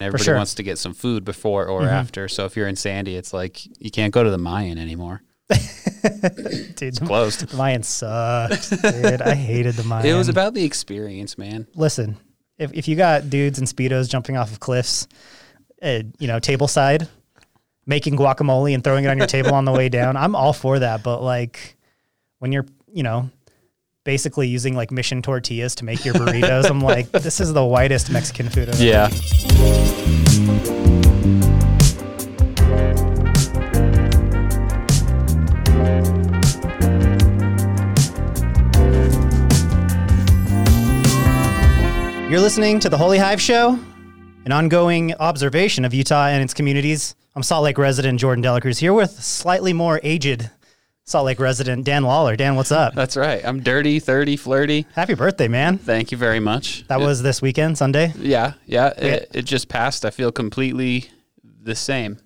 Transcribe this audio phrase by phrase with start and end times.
[0.00, 0.36] Everybody sure.
[0.36, 1.88] wants to get some food before or Mhm.
[1.92, 2.28] after.
[2.28, 5.22] So if you're in Sandy, it's like you can't go to the Mayan anymore.
[5.48, 7.48] Dude, it's Closed.
[7.48, 8.70] the Mayan sucked.
[8.82, 10.06] Dude, I hated the Mayan.
[10.14, 11.66] It was about the experience, man.
[11.74, 12.16] listen,
[12.58, 15.06] if, if you got dudes in speedos jumping off of cliffs,
[15.82, 17.08] uh, you know, table side,
[17.86, 20.78] making guacamole and throwing it on your table on the way down, I'm all for
[20.78, 21.02] that.
[21.02, 21.76] But like
[22.38, 23.30] when you're, you know,
[24.04, 28.10] basically using like mission tortillas to make your burritos, I'm like, this is the whitest
[28.10, 28.68] Mexican food.
[28.68, 30.18] I've ever Yeah.
[42.28, 43.78] You're listening to the Holy Hive Show,
[44.44, 47.14] an ongoing observation of Utah and its communities.
[47.34, 50.50] I'm Salt Lake resident Jordan Delacruz here with slightly more aged
[51.08, 52.36] Salt Lake resident Dan Lawler.
[52.36, 52.94] Dan, what's up?
[52.94, 53.42] That's right.
[53.42, 54.84] I'm dirty, 30, flirty.
[54.94, 55.78] Happy birthday, man.
[55.78, 56.86] Thank you very much.
[56.88, 58.12] That was this weekend, Sunday.
[58.18, 58.88] Yeah, yeah.
[58.88, 60.04] It, it just passed.
[60.04, 61.08] I feel completely
[61.62, 62.18] the same.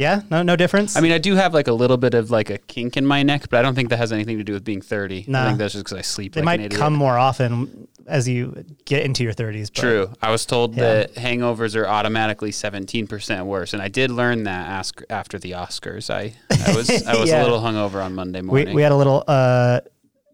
[0.00, 0.96] Yeah, no, no difference.
[0.96, 3.22] I mean, I do have like a little bit of like a kink in my
[3.22, 5.26] neck, but I don't think that has anything to do with being 30.
[5.28, 5.42] Nah.
[5.42, 8.64] I think that's just because I sleep they like might come more often as you
[8.86, 9.70] get into your 30s.
[9.72, 10.10] True.
[10.22, 10.82] I was told Yeah.
[10.94, 16.08] that hangovers are automatically 17% worse, and I did learn that ask, after the Oscars.
[16.08, 16.32] I,
[16.66, 17.42] I was I was Yeah.
[17.42, 18.74] a little hungover on Monday We, morning.
[18.74, 19.80] we had a little uh,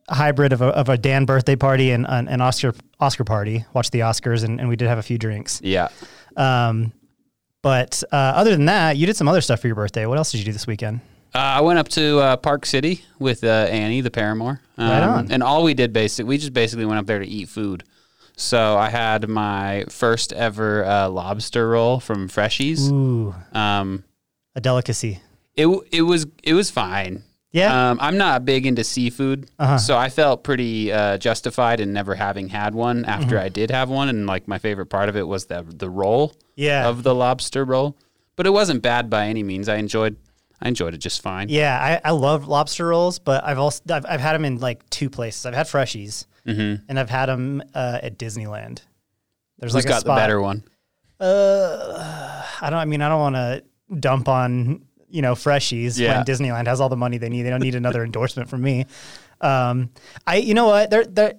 [0.08, 3.64] hybrid of a, of a Dan birthday party and an, an Oscar Oscar party.
[3.74, 5.60] Watched the Oscars and, and we did have a few drinks.
[5.64, 5.88] yeah.
[6.36, 6.92] Um,
[7.66, 10.06] but uh, other than that, you did some other stuff for your birthday.
[10.06, 11.00] What else did you do this weekend?
[11.34, 14.60] Uh, I went up to uh, Park City with uh, Annie, the paramour.
[14.78, 15.32] Um, Right on.
[15.32, 17.82] And all we did basically, we just basically went up there to eat food.
[18.36, 22.88] So I had my first ever uh, lobster roll from Freshies.
[22.90, 24.04] Ooh, Um,
[24.54, 25.20] a delicacy.
[25.56, 27.22] it it was it was fine.
[27.52, 27.90] Yeah.
[27.90, 29.78] Um, I'm not big into seafood, Uh-huh.
[29.78, 33.44] so I felt pretty uh, justified in never having had one after Mm-hmm.
[33.44, 34.08] I did have one.
[34.08, 36.86] And like my favorite part of it was the the roll yeah.
[36.88, 37.96] of the lobster roll,
[38.36, 39.68] but it wasn't bad by any means.
[39.68, 40.16] I enjoyed
[40.60, 41.48] I enjoyed it just fine.
[41.50, 44.88] yeah, I, I love lobster rolls, but I've also I've, I've had them in like
[44.90, 45.46] two places.
[45.46, 46.84] I've had Freshies, Mm-hmm.
[46.88, 48.80] and I've had them uh, at Disneyland.
[49.58, 50.62] There's Who's like a got the better one?
[51.18, 52.78] Uh, I don't.
[52.78, 53.64] I mean, I don't want to
[53.98, 54.82] dump on
[55.16, 56.16] you know freshies Yeah.
[56.16, 57.42] when Disneyland has all the money they need.
[57.44, 58.86] They don't need another endorsement from me.
[59.40, 59.90] Um,
[60.26, 60.36] I.
[60.36, 60.90] You know what?
[60.90, 61.04] There.
[61.04, 61.34] There.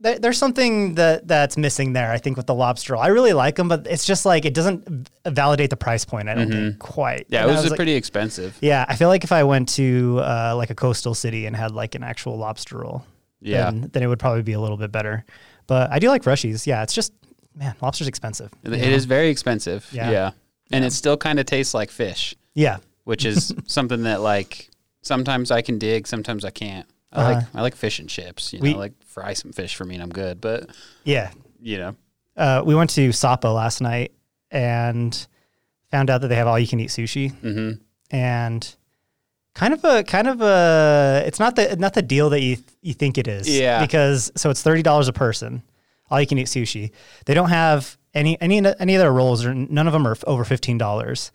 [0.00, 2.12] There, there's something that that's missing there.
[2.12, 4.54] I think with the lobster roll, I really like them, but it's just like it
[4.54, 6.28] doesn't validate the price point.
[6.28, 7.22] I don't think quite.
[7.22, 7.34] Mm-hmm.
[7.34, 8.56] Yeah, And it I was, like- pretty expensive.
[8.60, 11.72] Yeah, I feel like if I went to uh, like a coastal city and had
[11.72, 13.04] like an actual lobster roll,
[13.40, 13.64] Yeah.
[13.64, 15.24] then, then it would probably be a little bit better.
[15.66, 16.64] But I do like freshies.
[16.64, 17.12] Yeah, it's just
[17.56, 18.52] man, lobster's expensive.
[18.62, 19.88] It it is very expensive.
[19.90, 20.10] Yeah.
[20.12, 20.30] Yeah.
[20.70, 24.70] And it still kind of tastes like fish, Yeah, which is something that like
[25.02, 26.86] sometimes I can dig, sometimes I can't.
[27.12, 27.32] I Uh-huh.
[27.32, 28.52] like I like fish and chips.
[28.52, 30.40] You We- know, like fry some fish for me and I'm good.
[30.40, 30.70] But
[31.04, 31.30] yeah.
[31.60, 31.96] you know,
[32.36, 34.12] uh, we went to Sapa last night
[34.50, 35.26] and
[35.90, 37.72] found out that they have all you can eat sushi hmm
[38.10, 38.74] and
[39.54, 42.94] kind of a kind of a it's not the not the deal that you you
[42.94, 43.80] think it is Yeah.
[43.80, 45.62] because so it's thirty dollars a person
[46.10, 46.92] all you can eat sushi
[47.26, 50.44] they don't have any any any of their rolls or none of them are over
[50.44, 51.32] fifteen dollars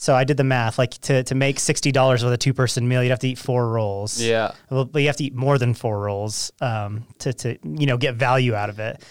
[0.00, 2.88] so I did the math like to to make sixty dollars with a two person
[2.88, 4.52] meal you'd have to eat four rolls yeah.
[4.70, 7.98] well, but you have to eat more than four rolls um, to to you know
[7.98, 9.02] get value out of it.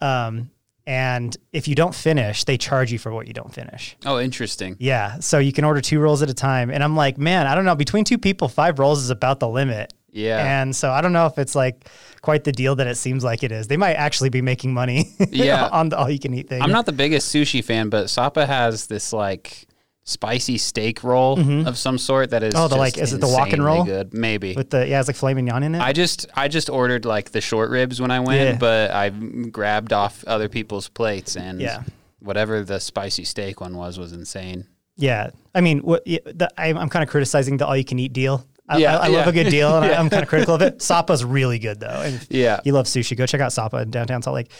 [0.00, 0.50] Um,
[0.86, 3.96] and if you don't finish, they charge you for what you don't finish.
[4.04, 4.76] Oh, interesting.
[4.78, 6.70] Yeah, so you can order two rolls at a time.
[6.70, 7.74] And I'm like, man, I don't know.
[7.74, 9.94] Between two people, five rolls is about the limit.
[10.12, 10.60] Yeah.
[10.60, 11.88] And so I don't know if it's like
[12.20, 13.66] quite the deal that it seems like it is.
[13.66, 15.68] They might actually be making money Yeah.
[15.72, 16.60] on the all you can eat thing.
[16.60, 19.66] I'm not the biggest sushi fan, but Sapa has this like
[20.04, 21.66] spicy steak roll mm-hmm.
[21.66, 23.84] of some sort that is Oh, the, just like, is it the walk and roll?
[23.84, 24.54] Good, maybe.
[24.54, 25.80] with the yeah, it's like filet mignon in it.
[25.80, 28.56] I just I just ordered like the short ribs when I went, Yeah.
[28.58, 31.82] but I grabbed off other people's plates and Yeah.
[32.20, 34.66] whatever the spicy steak one was was insane.
[34.96, 38.12] Yeah, I mean, what the, I'm, I'm kind of criticizing the all you can eat
[38.12, 38.46] deal.
[38.68, 40.00] I, Yeah, I, I love a good deal, and I, Yeah.
[40.00, 40.80] I'm kind of critical of it.
[40.80, 42.60] Sapa's really good though, and Yeah.
[42.64, 44.50] you love sushi, go check out Sapa in downtown Salt Lake.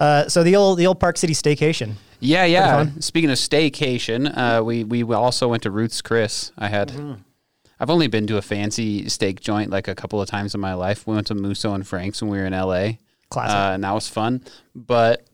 [0.00, 1.92] Uh, so the old the old Park City Staycation.
[2.18, 2.86] Yeah, yeah.
[3.00, 6.50] Speaking of staycation, uh, we we also went to Ruth's Chris.
[6.58, 6.88] I had.
[6.88, 7.12] Mm-hmm.
[7.78, 10.74] I've only been to a fancy steak joint like a couple of times in my
[10.74, 11.06] life.
[11.06, 12.92] We went to Musso and Frank's when we were in LA.
[13.30, 13.56] Classic.
[13.56, 14.42] Uh, and that was fun.
[14.74, 15.26] But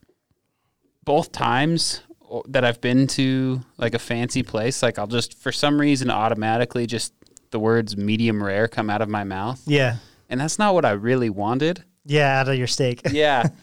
[1.05, 2.03] both times
[2.49, 6.87] that I've been to like a fancy place, like I'll just for some reason automatically
[6.87, 7.13] just
[7.51, 9.61] the words medium rare come out of my mouth.
[9.67, 9.97] Yeah,
[10.29, 11.83] And that's not what I really wanted.
[12.05, 13.01] yeah, out of your steak.
[13.11, 13.49] Yeah.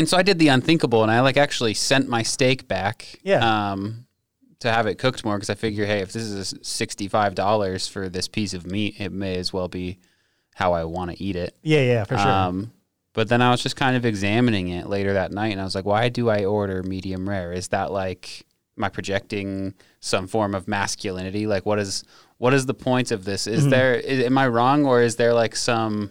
[0.00, 3.20] and so I did the unthinkable and I like actually sent my steak back.
[3.22, 3.70] Yeah.
[3.72, 4.06] Um
[4.60, 7.86] to have it cooked more because I figure, hey, if this is sixty five dollars
[7.88, 9.98] for this piece of meat, it may as well be
[10.54, 11.56] how I want to eat it.
[11.62, 12.28] yeah, yeah, for sure.
[12.28, 12.72] Um,
[13.14, 15.74] But then I was just kind of examining it later that night, and I was
[15.74, 17.52] like, why do I order medium rare?
[17.52, 18.44] Is that like
[18.76, 21.46] am I projecting some form of masculinity?
[21.46, 22.04] Like, what is
[22.38, 23.46] what is the point of this?
[23.46, 26.10] Is there is, am I wrong, or is there like some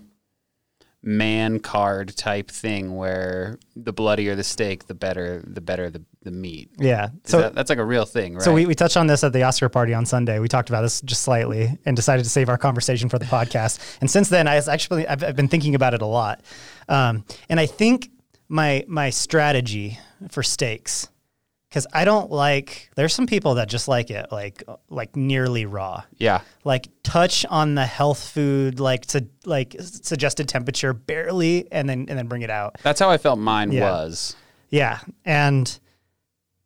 [1.01, 6.31] man card type thing where the bloodier the steak, the better the better the, the
[6.31, 6.69] meat?
[6.77, 7.09] Yeah.
[7.23, 8.43] So that, that's like a real thing, right?
[8.43, 10.39] So we, we touched on this at the Oscar party on Sunday.
[10.39, 13.79] We talked about this just slightly and decided to save our conversation for the podcast.
[14.01, 16.41] And since then, I was actually I've, I've been thinking about it a lot.
[16.87, 18.09] Um, and I think
[18.49, 19.99] my my strategy
[20.29, 21.07] for steaks,
[21.69, 22.89] because I don't like.
[22.95, 26.03] There's some people that just like it like like nearly raw.
[26.17, 32.05] yeah, Like touch on the health food, like to like suggested temperature barely, and then
[32.09, 32.77] and then bring it out.
[32.83, 33.91] that's how I felt mine Yeah.
[33.91, 34.35] was.
[34.69, 35.79] Yeah, and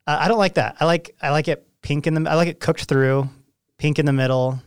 [0.08, 0.78] uh, I don't like that.
[0.80, 2.30] I like I like it pink in the.
[2.30, 3.30] I like it cooked through,
[3.78, 4.62] pink in the middle,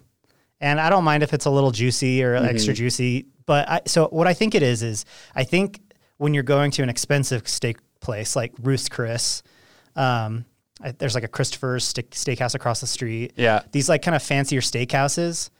[0.61, 3.27] and I don't mind if it's a little juicy or extra juicy.
[3.47, 5.05] But I, so what I think it is is
[5.35, 5.81] I think
[6.17, 9.43] when you're going to an expensive steak place like Ruth's Chris,
[9.97, 10.45] um,
[10.83, 13.33] I, there's like a Christopher's steak, steakhouse across the street.
[13.37, 13.63] Yeah.
[13.73, 15.51] these like kind of fancier steakhouses.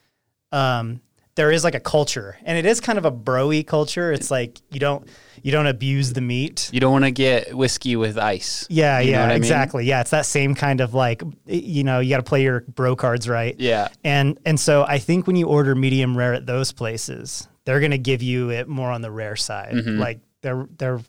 [0.53, 1.01] Um,
[1.35, 4.11] there is like a culture, and it is kind of a broy culture.
[4.11, 5.07] It's like you don't
[5.43, 6.71] you don't abuse the meat.
[6.73, 8.67] You don't want to get whiskey with ice.
[8.71, 9.37] Yeah, You yeah, I mean?
[9.37, 9.85] exactly.
[9.85, 12.97] Yeah, it's that same kind of like you know, you got to play your bro
[12.97, 13.55] cards right.
[13.59, 13.89] Yeah.
[14.03, 17.91] And and so I think when you order medium rare at those places, they're going
[17.91, 19.75] to give you it more on the rare side.
[19.75, 19.99] Mm-hmm.
[19.99, 21.01] Like they're they're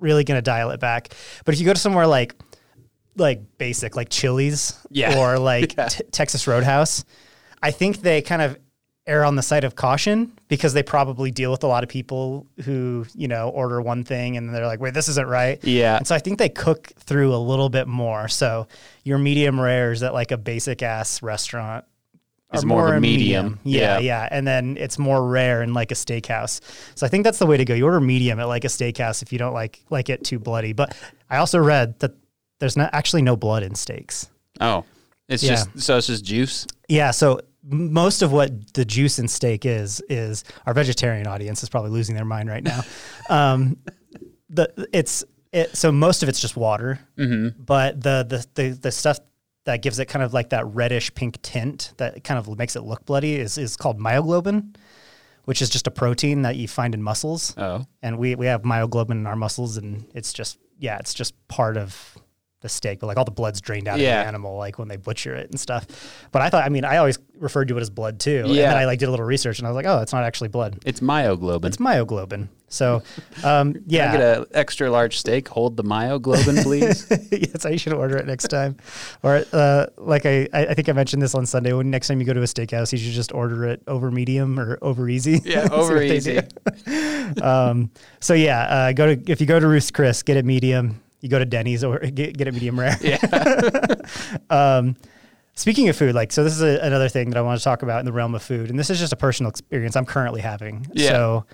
[0.00, 1.12] really going to dial it back.
[1.44, 2.34] But if you go to somewhere like
[3.16, 5.18] like basic like Chili's Yeah.
[5.18, 5.88] or like Yeah.
[5.88, 7.04] t- Texas Roadhouse,
[7.62, 8.58] I think they kind of
[9.06, 12.46] err on the side of caution because they probably deal with a lot of people
[12.64, 15.98] who, you know, order one thing and they're like, "Wait, this isn't right." Yeah.
[15.98, 18.28] And so I think they cook through a little bit more.
[18.28, 18.66] So
[19.02, 21.84] your medium rares at like a basic ass restaurant
[22.54, 23.60] Is are more of a medium.
[23.62, 23.98] Yeah, Yeah.
[23.98, 26.60] yeah, And then it's more rare in like a steakhouse.
[26.94, 27.74] So I think that's the way to go.
[27.74, 30.72] You order medium at like a steakhouse if you don't like like it too bloody.
[30.72, 30.96] But
[31.28, 32.12] I also read that
[32.60, 34.28] there's not actually no blood in steaks.
[34.60, 34.84] Oh,
[35.28, 35.50] it's Yeah.
[35.50, 36.66] just so it's just juice.
[36.88, 41.68] Yeah, so most of what the juice in steak is is our vegetarian audience is
[41.68, 42.82] probably losing their mind right now.
[43.30, 43.76] um,
[44.50, 49.18] the it's it, so most of it's just water, but the, the the the stuff
[49.64, 52.82] that gives it kind of like that reddish pink tint that kind of makes it
[52.82, 54.76] look bloody is is called myoglobin,
[55.44, 58.62] which is just a protein that you find in muscles, Oh, and we we have
[58.62, 62.18] myoglobin in our muscles, and it's just yeah, it's just part of
[62.64, 64.18] the steak, but like all the blood's drained out Yeah.
[64.20, 65.86] of the animal, like when they butcher it and stuff.
[66.32, 68.42] But I thought, I mean, I always referred to it as blood too.
[68.46, 68.68] And Yeah.
[68.70, 70.48] then I like did a little research and I was like, oh, it's not actually
[70.48, 70.78] blood.
[70.84, 71.66] it's myoglobin.
[71.66, 72.48] It's myoglobin.
[72.68, 73.02] So,
[73.44, 75.46] um, Can I yeah, get an extra large steak.
[75.48, 77.06] Hold the myoglobin, please.
[77.06, 78.76] that's how you should order it next time.
[79.22, 81.72] Or uh, like I, I I think I mentioned this on Sunday.
[81.72, 84.58] When next time you go to a steakhouse, you should just order it over medium
[84.58, 85.40] or over easy.
[85.44, 86.40] Yeah, over easy.
[87.42, 87.90] um,
[88.20, 91.00] so yeah, uh, go to if you go to Ruth's Chris, get it medium.
[91.24, 92.98] You go to Denny's or get, get it medium rare.
[93.00, 93.16] Yeah.
[94.50, 94.96] Um,
[95.54, 97.82] speaking of food, like, so this is a, another thing that I want to talk
[97.82, 100.42] about in the realm of food, and this is just a personal experience I'm currently
[100.42, 100.86] having.
[100.92, 101.08] Yeah.
[101.08, 101.46] So,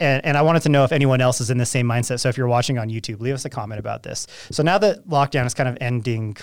[0.00, 2.18] and, and I wanted to know if anyone else is in the same mindset.
[2.18, 4.26] So if you're watching on YouTube, leave us a comment about this.
[4.50, 6.36] So now that lockdown is kind of ending,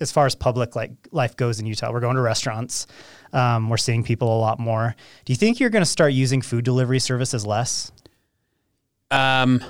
[0.00, 2.88] as far as public like life goes in Utah, we're going to restaurants.
[3.32, 4.96] Um, we're seeing people a lot more.
[5.24, 7.92] Do you think you're going to start using food delivery services less?
[9.12, 9.62] Um,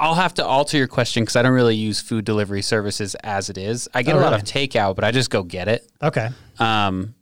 [0.00, 3.50] I'll have to alter your question because I don't really use food delivery services as
[3.50, 3.88] it is.
[3.94, 4.36] I get Oh, a lot really?
[4.36, 5.86] of takeout, but I just go get it.
[6.02, 6.30] Okay.
[6.58, 7.14] Um,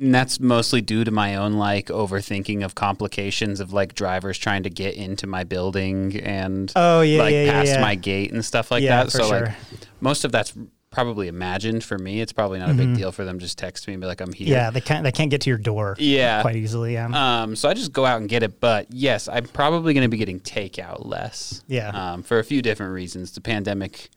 [0.00, 4.62] and that's mostly due to my own like overthinking of complications of like drivers trying
[4.64, 7.80] to get into my building and Oh, yeah, like yeah, yeah, past yeah.
[7.80, 9.12] my gate and stuff like Yeah, that.
[9.12, 9.40] for so sure.
[9.46, 9.54] like
[10.00, 10.52] most of that's
[10.94, 12.20] probably imagined for me.
[12.20, 13.38] It's probably not a big deal for them.
[13.38, 14.46] Just text me and be like, I'm here.
[14.46, 14.52] Mm-hmm.
[14.52, 16.40] Yeah, they can't they can't get to your door Yeah.
[16.40, 16.94] quite easily.
[16.94, 17.42] Yeah.
[17.42, 18.60] Um, so I just go out and get it.
[18.60, 21.62] But yes, I'm probably going to be getting takeout less.
[21.66, 21.88] Yeah.
[21.90, 23.32] Um, for a few different reasons.
[23.32, 24.08] The pandemic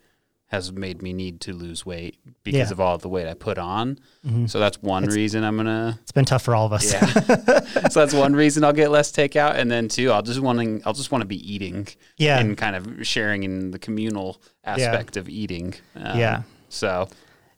[0.50, 2.64] has made me need to lose weight because Yeah.
[2.64, 2.72] Mm-hmm.
[2.74, 4.00] of all the weight I put on.
[4.48, 6.00] So that's one reason I'm gonna.
[6.02, 6.92] it's been tough for all of us.
[6.94, 7.06] Yeah.
[7.90, 10.94] so that's one reason I'll get less takeout, and then two, I'll just wanting I'll
[10.94, 11.88] just want to be eating.
[12.18, 12.40] Yeah.
[12.40, 15.74] And kind of sharing in the communal aspect of eating.
[15.96, 16.44] Um, Yeah.
[16.70, 17.08] So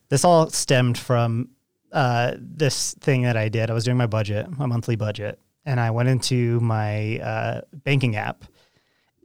[0.10, 1.50] this all stemmed from
[1.92, 3.70] uh, this thing that I did.
[3.70, 8.16] I was doing my budget, my monthly budget, and I went into my uh, banking
[8.16, 8.46] app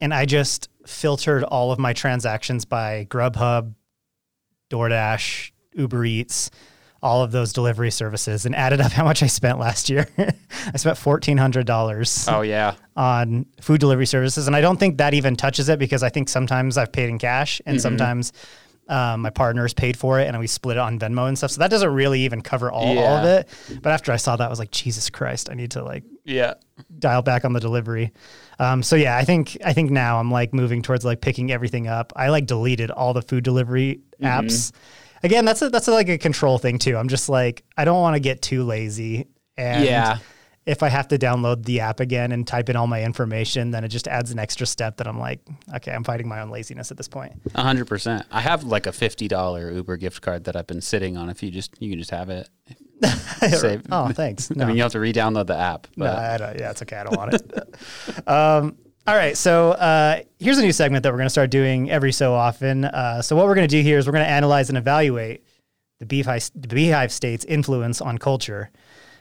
[0.01, 3.73] and I just filtered all of my transactions by Grubhub,
[4.71, 6.51] DoorDash, Uber Eats,
[7.03, 10.09] all of those delivery services, and added up how much I spent last year.
[10.19, 12.75] I spent fourteen hundred dollars oh yeah.
[12.97, 16.29] on food delivery services, and I don't think that even touches it because I think
[16.29, 17.71] sometimes I've paid in cash Mm-hmm.
[17.71, 18.33] and sometimes
[18.89, 21.51] um, my partner's paid for it, and we split it on Venmo and stuff.
[21.53, 23.49] So that doesn't really even cover all, all of it.
[23.83, 26.55] But after I saw that, I was like, Jesus Christ, I need to like Yeah.
[26.99, 28.13] dial back on the delivery.
[28.59, 31.89] Um, so yeah, I think I think now I'm like moving towards like picking everything
[31.89, 32.13] up.
[32.15, 34.73] I like deleted all the food delivery apps.
[35.23, 36.97] Again, that's a, that's a, like a control thing too.
[36.97, 39.27] I'm just like I don't want to get too lazy.
[39.57, 40.19] And Yeah.
[40.67, 43.85] If I have to download the app again and type in all my information, then
[43.85, 45.41] it just adds an extra step that I'm like,
[45.77, 47.35] okay, I'm fighting my own laziness at this point.
[47.55, 48.25] A hundred percent.
[48.31, 51.29] I have like a fifty dollar Uber gift card that I've been sitting on.
[51.29, 52.49] If you just you can just have it.
[53.51, 53.83] Save.
[53.91, 54.51] oh, thanks.
[54.59, 55.87] I mean, you have to re-download the app.
[55.97, 56.97] No, But don't, yeah, it's okay.
[56.97, 58.29] I don't want it.
[58.29, 59.37] um, all right.
[59.37, 62.87] So uh, here's a new segment that we're going to start doing every so often.
[62.87, 65.45] Uh, so what we're going to do here is we're going to analyze and evaluate
[65.99, 68.71] the Beehive, the Beehive State's influence on culture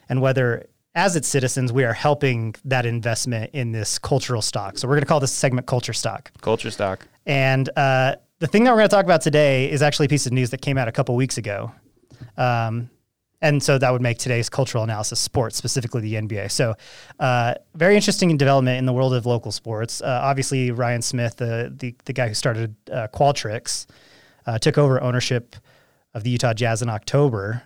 [0.08, 4.78] and whether, as its citizens, we are helping that investment in this cultural stock.
[4.78, 6.30] So we're going to call this segment Culture Stock.
[6.40, 7.06] culture stock.
[7.26, 10.26] And uh, the thing that we're going to talk about today is actually a piece
[10.26, 11.72] of news that came out a couple weeks ago.
[12.36, 12.90] Um,
[13.42, 16.50] and so that would make today's cultural analysis sports, specifically the NBA.
[16.50, 16.74] So,
[17.20, 20.00] uh, very interesting development in the world of local sports.
[20.00, 23.84] Uh, obviously, Ryan Smith, the, the the guy who started uh, Qualtrics,
[24.46, 25.56] uh, took over ownership
[26.14, 27.62] of the Utah Jazz in October,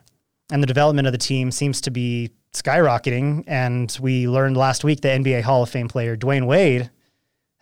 [0.51, 3.45] and the development of the team seems to be skyrocketing.
[3.47, 6.91] And we learned last week that NBA Hall of Fame player Dwayne Wade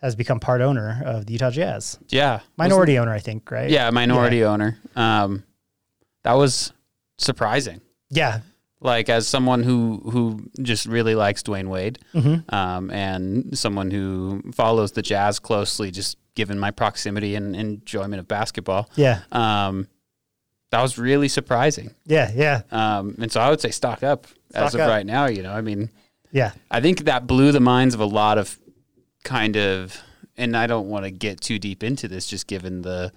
[0.01, 3.69] has become part owner of the Utah Jazz, Yeah, minority owner, I think, right?
[3.69, 4.77] Yeah, minority owner.
[4.95, 5.43] Um,
[6.23, 6.71] that was
[7.17, 7.81] surprising.
[8.11, 8.41] yeah,
[8.79, 12.53] Like as someone who who just really likes Dwayne Wade, Mm-hmm.
[12.53, 18.27] um, and someone who follows the Jazz closely, just given my proximity and enjoyment of
[18.27, 19.87] basketball, yeah, um,
[20.71, 21.91] that was really surprising.
[22.05, 24.89] yeah, yeah, Um, and so I would say stock up as of up.
[24.89, 25.27] right now.
[25.27, 25.89] You know, I mean,
[26.31, 26.51] yeah.
[26.69, 28.57] I think that blew the minds of a lot of
[29.23, 29.97] kind of,
[30.35, 33.11] and I don't want to get too deep into this, just given the,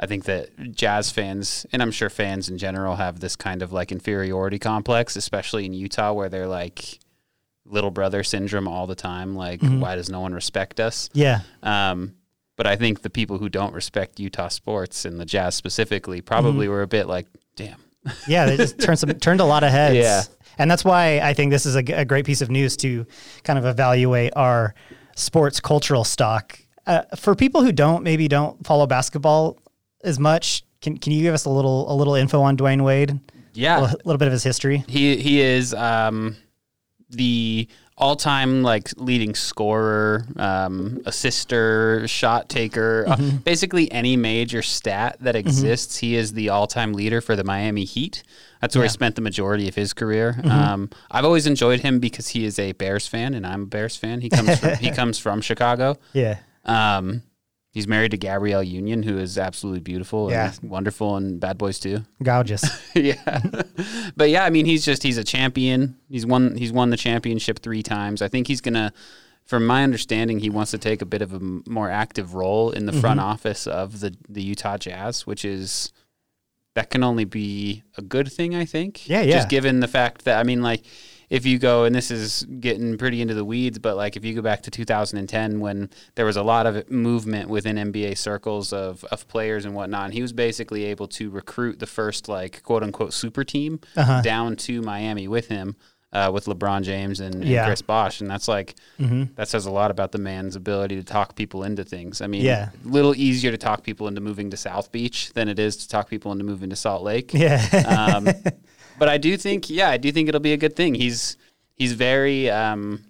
[0.00, 3.72] I think that jazz fans, and I'm sure fans in general, have this kind of
[3.72, 6.98] like inferiority complex, especially in Utah, where they're like
[7.66, 9.34] little brother syndrome all the time.
[9.34, 11.08] Like, why does no one respect us?
[11.12, 12.14] Yeah, Um,
[12.56, 16.68] but I think the people who don't respect Utah sports and the Jazz specifically probably
[16.68, 17.80] were a bit like, damn.
[18.28, 19.96] yeah, they just turned some turned a lot of heads.
[19.96, 20.22] Yeah.
[20.58, 23.06] and that's why I think this is a great piece of news to
[23.42, 24.74] kind of evaluate our
[25.16, 26.58] sports cultural stock.
[26.86, 29.58] Uh, for people who don't maybe don't follow basketball
[30.02, 33.18] as much, can can you give us a little a little info on Dwayne Wade?
[33.54, 33.78] Yeah.
[33.78, 34.84] A little, little bit of his history.
[34.86, 36.36] He he is um,
[37.08, 45.36] the all-time like leading scorer, um, assister, shot taker, uh, basically any major stat that
[45.36, 45.98] exists.
[45.98, 48.22] He is the all-time leader for the Miami Heat.
[48.60, 50.40] That's where he spent the majority of his career.
[50.44, 53.96] Um, I've always enjoyed him because he is a Bears fan, and I'm a Bears
[53.96, 54.20] fan.
[54.22, 55.96] He comes from, he comes from Chicago.
[56.14, 57.22] Yeah, Um,
[57.74, 60.52] he's married to Gabrielle Union, who is absolutely beautiful Yeah.
[60.62, 62.04] and wonderful, and Bad Boys too.
[62.22, 62.62] gorgeous.
[62.94, 63.42] yeah,
[64.16, 65.96] but yeah, I mean, he's just he's a champion.
[66.08, 68.22] He's won he's won the championship three times.
[68.22, 68.92] I think he's gonna,
[69.44, 72.86] from my understanding, he wants to take a bit of a more active role in
[72.86, 73.28] the front Mm-hmm.
[73.28, 75.92] office of the the Utah Jazz, which is
[76.74, 78.54] that can only be a good thing.
[78.54, 79.08] I think.
[79.08, 79.36] Yeah, yeah.
[79.36, 80.82] Just given the fact that I mean, like.
[81.30, 84.34] If you go, and this is getting pretty into the weeds, but like if you
[84.34, 89.04] go back to 2010 when there was a lot of movement within NBA circles of,
[89.04, 92.82] of players and whatnot, and he was basically able to recruit the first like quote
[92.82, 94.20] unquote super team Uh-huh.
[94.22, 95.76] down to Miami with him,
[96.12, 97.60] uh, with LeBron James and, and Yeah.
[97.62, 97.68] Mm-hmm.
[97.68, 98.74] Chris Bosh, and that's like
[99.36, 102.20] that says a lot about the man's ability to talk people into things.
[102.20, 102.68] I mean, Yeah.
[102.84, 105.88] a little easier to talk people into moving to South Beach than it is to
[105.88, 107.32] talk people into moving to Salt Lake.
[107.34, 107.60] Yeah,
[108.16, 108.28] Um,
[108.98, 110.94] but I do think, yeah, I do think it'll be a good thing.
[110.94, 111.36] He's
[111.76, 113.04] he's very um,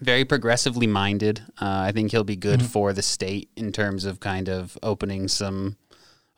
[0.00, 1.42] very progressively minded.
[1.60, 5.28] Uh, I think he'll be good for the state in terms of kind of opening
[5.28, 5.76] some,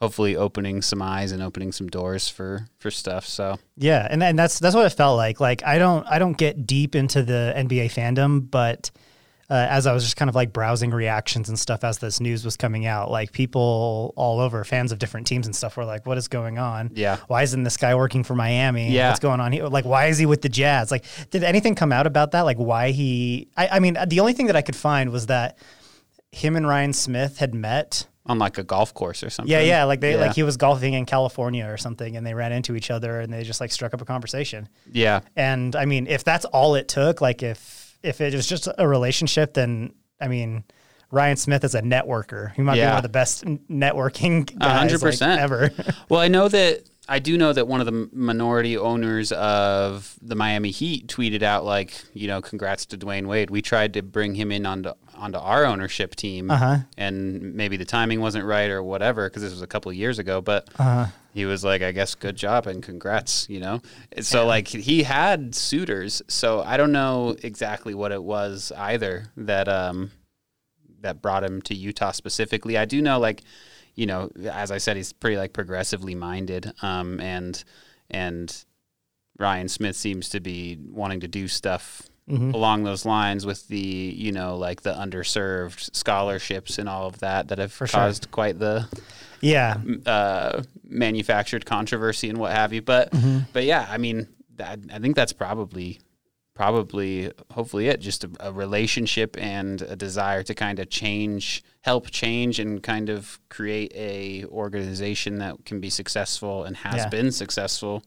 [0.01, 3.27] hopefully opening some eyes and opening some doors for for stuff.
[3.27, 5.41] So Yeah, and and that's that's what it felt like.
[5.41, 8.91] Like I don't I don't get deep into the NBA fandom, but
[9.53, 12.45] uh, as I was just kind of like browsing reactions and stuff as this news
[12.45, 16.07] was coming out, like people all over, fans of different teams and stuff, were like,
[16.07, 16.91] "What is going on?
[16.95, 17.19] Yeah.
[17.29, 18.91] why isn't this guy working for Miami?
[18.91, 19.09] Yeah.
[19.09, 19.67] what's going on here?
[19.67, 20.91] Like, why is he with the Jazz?
[20.91, 22.43] Like, did anything come out about that?
[22.43, 23.49] Like, why he?
[23.57, 25.59] I, I mean, the only thing that I could find was that
[26.31, 28.07] him and Ryan Smith had met.
[28.25, 29.51] on like a golf course or something.
[29.53, 30.21] Yeah, yeah, like they Yeah.
[30.21, 33.33] like he was golfing in California or something, and they ran into each other, and
[33.33, 34.69] they just like struck up a conversation.
[34.93, 38.69] yeah, And I mean, if that's all it took, like if if it was just
[38.77, 40.65] a relationship, then I mean,
[41.11, 42.55] Ryan Smith is a networker.
[42.55, 45.41] He might be one of the best networking guys like, percent.
[45.41, 45.71] ever.
[46.09, 50.35] Well, I know that I do know that one of the minority owners of the
[50.35, 53.51] Miami Heat tweeted out like, you know, congrats to Dwayne Wade.
[53.51, 56.79] We tried to bring him in onto onto our ownership team, Uh-huh.
[56.99, 60.19] and maybe the timing wasn't right or whatever because this was a couple of years
[60.19, 60.41] ago.
[60.41, 63.81] But Uh, he was like, I guess good job and congrats, you know.
[64.21, 66.23] So like he had suitors.
[66.29, 70.11] So I don't know exactly what it was either that um
[71.03, 72.77] that brought him to Utah specifically.
[72.77, 73.43] I do know like,
[73.95, 76.73] you know, as I said, he's pretty like progressively minded.
[76.83, 77.63] Um and
[78.11, 78.65] and
[79.39, 82.53] Ryan Smith seems to be wanting to do stuff mhm.
[82.55, 87.49] along those lines with the, you know, like the underserved scholarships and all of that
[87.49, 88.01] that have For sure.
[88.01, 88.87] caused quite the
[89.41, 89.77] Yeah.
[90.07, 92.83] uh, manufactured controversy and what have you.
[92.83, 93.39] But Mm-hmm.
[93.53, 96.01] but yeah, I mean, that, I think that's probably
[96.55, 102.11] probably hopefully it just a, a relationship and a desire to kind of change help
[102.11, 107.09] change and kind of create a organization that can be successful and has Yeah.
[107.09, 108.03] been successful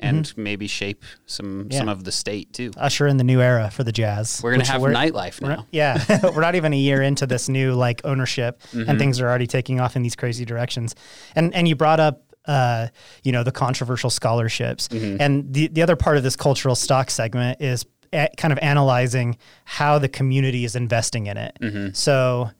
[0.00, 3.84] and maybe shape some some of the state too Usher in the new era for
[3.84, 4.40] the Jazz.
[4.42, 6.04] we're gonna have we're- nightlife we're now yeah,
[6.34, 8.88] we're not even a year into this new like ownership, Mm-hmm.
[8.90, 10.94] and things are already taking off in these crazy directions.
[11.34, 12.88] And and you brought up, uh,
[13.22, 15.20] you know, the controversial scholarships, Mm-hmm.
[15.20, 19.36] and the the other part of this cultural stock segment is a, kind of analyzing
[19.64, 21.56] how the community is investing in it.
[21.60, 21.92] Mm-hmm.
[21.94, 22.50] So.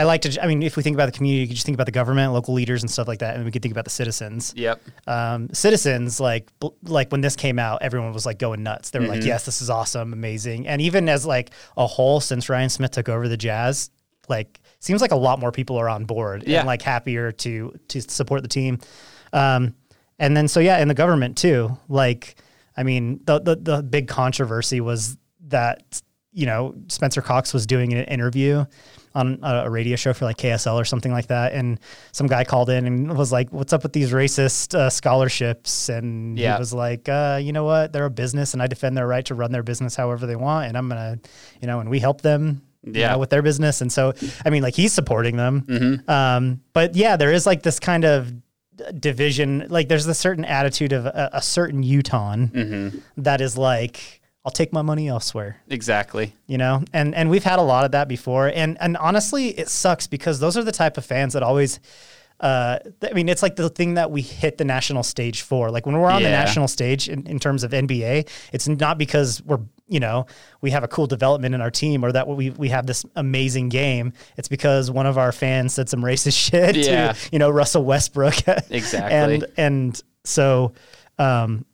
[0.00, 0.42] I like to.
[0.42, 2.32] I mean, if we think about the community, you could just think about the government,
[2.32, 5.48] local leaders, and stuff like that, and we could think about the citizens yep um,
[5.52, 9.06] citizens like bl- like when this came out everyone was like going nuts they were
[9.06, 9.14] Mm-hmm.
[9.14, 12.90] like yes this is awesome amazing and even as like a whole since ryan smith
[12.92, 13.90] took over the jazz
[14.28, 16.58] like seems like a lot more people are on board Yeah.
[16.60, 18.78] and like happier to to support the team
[19.32, 19.74] um,
[20.18, 22.36] and then so yeah in the government too like
[22.76, 25.16] i mean the, the the big controversy was
[25.48, 26.00] that
[26.38, 28.64] you know spencer cox was doing an interview
[29.14, 31.80] on a, radio show for like KSL or something like that, and
[32.12, 36.38] some guy called in and was like, "What's up with these racist uh, scholarships?" And
[36.38, 36.54] Yeah.
[36.54, 37.92] he was like, uh, "You know what?
[37.92, 40.68] They're a business, and I defend their right to run their business however they want,
[40.68, 41.18] and I'm gonna,
[41.60, 43.12] you know, and we help them." you Yeah.
[43.12, 44.14] know, with their business, and so
[44.46, 46.08] I mean, like he's supporting them, Mm-hmm.
[46.08, 48.32] um, but yeah, there is like this kind of
[49.00, 49.66] division.
[49.68, 52.98] Like there's a certain attitude of a, a certain Utah Mm-hmm.
[53.18, 54.17] that is like,
[54.48, 57.90] "I'll take my money elsewhere." exactly you know and and we've had a lot of
[57.92, 61.42] that before and and honestly it sucks because those are the type of fans that
[61.42, 61.78] always
[62.40, 65.72] uh, I mean, it's like the thing that we hit the national stage for.
[65.72, 69.42] Like when we're on the national stage in, in terms of NBA, it's not because
[69.42, 70.24] we're, you know,
[70.60, 73.70] we have a cool development in our team or that we, we have this amazing
[73.70, 74.12] game.
[74.36, 77.10] It's because one of our fans said some racist shit Yeah.
[77.14, 78.34] to, you know, Russell Westbrook.
[78.70, 79.16] Exactly.
[79.16, 80.74] and, and so,
[81.18, 81.64] um,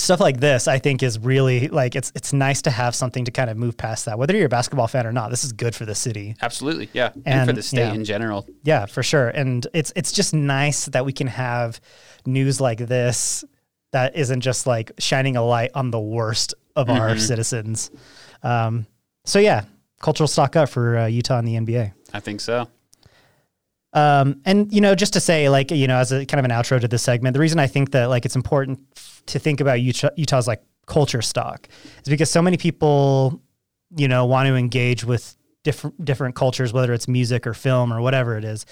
[0.00, 3.30] stuff like this i think is really like it's it's nice to have something to
[3.30, 5.74] kind of move past that whether you're a basketball fan or not this is good
[5.74, 6.34] for the city.
[6.40, 7.10] Absolutely yeah.
[7.26, 7.92] And, for the state yeah.
[7.94, 8.46] in general.
[8.62, 9.28] Yeah for sure.
[9.28, 11.80] And it's it's just nice that we can have
[12.26, 13.44] news like this
[13.92, 17.18] that isn't just like shining a light on the worst of our Mm-hmm.
[17.18, 17.90] citizens.
[18.42, 18.86] Um
[19.24, 19.64] so yeah
[20.00, 22.68] cultural stock up for uh, utah and the nba i think so.
[23.94, 26.50] Um, and you know, just to say, like, you know, as a kind of an
[26.50, 28.80] outro to this segment, the reason I think that like it's important
[29.28, 31.68] to think about Utah, Utah's like culture stock
[32.02, 33.40] is because so many people,
[33.96, 38.00] you know, want to engage with different different cultures, whether it's music or film or
[38.00, 38.66] whatever it is,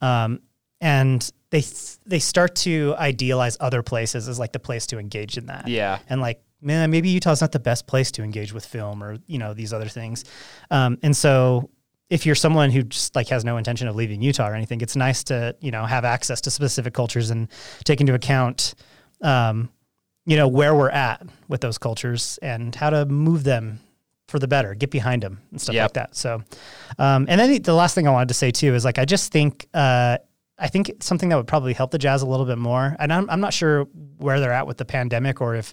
[0.00, 0.40] um,
[0.80, 1.62] and they
[2.06, 5.68] they start to idealize other places as like the place to engage in that.
[5.68, 5.98] Yeah.
[6.08, 9.38] And like man maybe utah's not the best place to engage with film or you
[9.38, 10.24] know these other things.
[10.70, 11.70] Um, and so
[12.10, 14.96] if you're someone who just like has no intention of leaving utah or anything it's
[14.96, 17.48] nice to you know have access to specific cultures and
[17.84, 18.74] take into account
[19.22, 19.70] um,
[20.26, 23.80] you know where we're at with those cultures and how to move them
[24.28, 25.84] for the better get behind them and stuff Yep.
[25.84, 26.42] like that so
[26.98, 29.32] um, and then the last thing i wanted to say too is like i just
[29.32, 30.18] think uh,
[30.62, 32.94] I think something that would probably help the Jazz a little bit more.
[32.98, 33.84] And I'm, I'm not sure
[34.18, 35.72] where they're at with the pandemic or if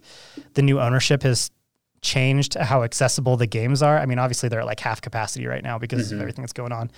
[0.53, 1.51] the new ownership has
[2.01, 3.97] changed how accessible the games are.
[3.97, 6.71] I mean, obviously they're at like half capacity right now because of everything that's going
[6.71, 6.89] on.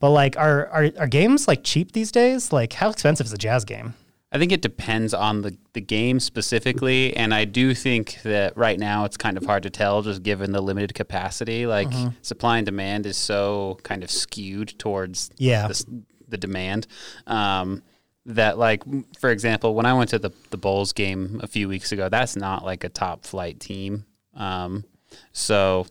[0.00, 2.52] But like, are, are are games like cheap these days?
[2.52, 3.94] Like, how expensive is a Jazz game?
[4.30, 7.16] I think it depends on the, the game specifically.
[7.16, 10.52] And I do think that right now it's kind of hard to tell just given
[10.52, 11.66] the limited capacity.
[11.66, 12.08] Like Mm-hmm.
[12.22, 15.68] supply and demand is so kind of skewed towards Yeah.
[15.68, 16.86] the, the demand.
[17.26, 17.82] Um,
[18.26, 18.82] that like
[19.18, 22.36] for example, when I went to the, the Bulls game a few weeks ago, that's
[22.36, 24.04] not like a top flight team.
[24.34, 24.84] Um,
[25.32, 25.86] so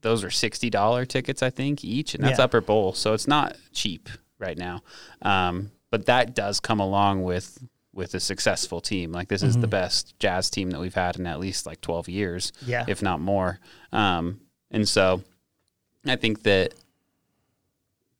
[0.00, 2.44] those are sixty dollar tickets, I think, each, and that's Yeah.
[2.46, 2.92] upper bowl.
[2.94, 4.08] So it's not cheap
[4.40, 4.82] right now.
[5.22, 7.58] Um, but that does come along with
[7.94, 9.12] with a successful team.
[9.12, 12.08] Like this is the best jazz team that we've had in at least like twelve
[12.08, 12.84] years, Yeah.
[12.88, 13.60] if not more.
[13.92, 15.22] Um, and so
[16.06, 16.72] I think that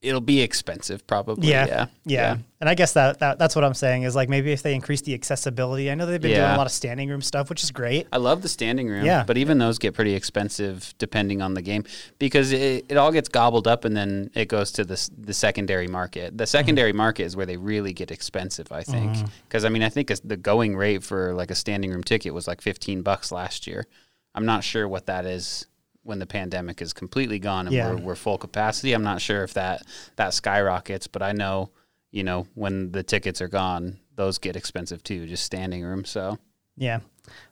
[0.03, 1.49] it'll be expensive probably.
[1.49, 1.67] Yeah.
[1.67, 1.87] Yeah.
[2.05, 2.37] Yeah.
[2.61, 5.01] And I guess that, that that's what I'm saying is like maybe if they increase
[5.01, 5.91] the accessibility.
[5.91, 8.09] I know they've been doing a lot of standing room stuff, which is great.
[8.13, 9.25] I love the standing room, Yeah.
[9.25, 11.85] but even those get pretty expensive depending on the game
[12.19, 15.89] because it, it all gets gobbled up and then it goes to the the secondary
[15.89, 16.37] market.
[16.37, 16.49] The mm-hmm.
[16.49, 19.13] secondary market is where they really get expensive, I think.
[19.13, 19.27] Mm-hmm.
[19.49, 22.49] Because I mean, I think the going rate for like a standing room ticket was
[22.49, 23.87] like fifteen bucks last year.
[24.35, 25.67] I'm not sure what that is
[26.05, 27.91] when the pandemic is completely gone and Yeah.
[27.91, 28.93] we're, we're full capacity.
[28.93, 29.83] I'm not sure if that
[30.17, 31.71] that skyrockets, but I know
[32.11, 36.05] you know when the tickets are gone, those get expensive too, just standing room.
[36.05, 36.39] So.
[36.77, 37.01] Yeah.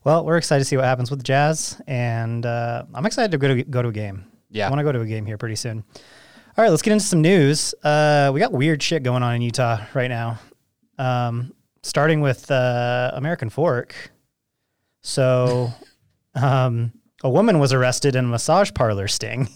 [0.02, 3.38] Well, we're excited to see what happens with the Jazz, and uh, I'm excited to
[3.38, 4.24] go to go to a game.
[4.50, 4.66] Yeah.
[4.66, 5.84] I want to go to a game here pretty soon.
[6.56, 7.74] All right, let's get into some news.
[7.84, 10.40] Uh, we got weird shit going on in Utah right now.
[10.98, 13.94] Um, starting with uh, American Fork.
[15.02, 15.70] So,
[16.34, 19.48] um, a woman was arrested in a massage parlor sting.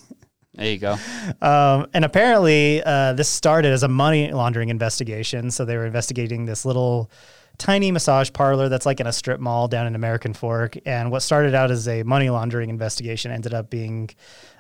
[0.55, 0.97] There you go.
[1.43, 5.51] Um, and apparently, uh, this started as a money laundering investigation.
[5.51, 7.11] So they were investigating this little
[7.59, 10.77] tiny massage parlor that's like in a strip mall down in American Fork.
[10.87, 14.11] And what started out as a money laundering investigation ended up being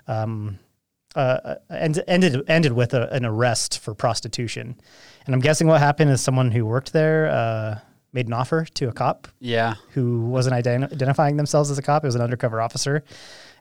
[0.09, 0.59] um,
[1.15, 4.81] uh, end, ended ended with a, an arrest for prostitution.
[5.27, 7.79] And I'm guessing what happened is someone who worked there uh,
[8.15, 9.75] made an offer to a cop Yeah.
[9.91, 12.05] who wasn't ident- identifying themselves as a cop.
[12.05, 13.03] It was an undercover officer,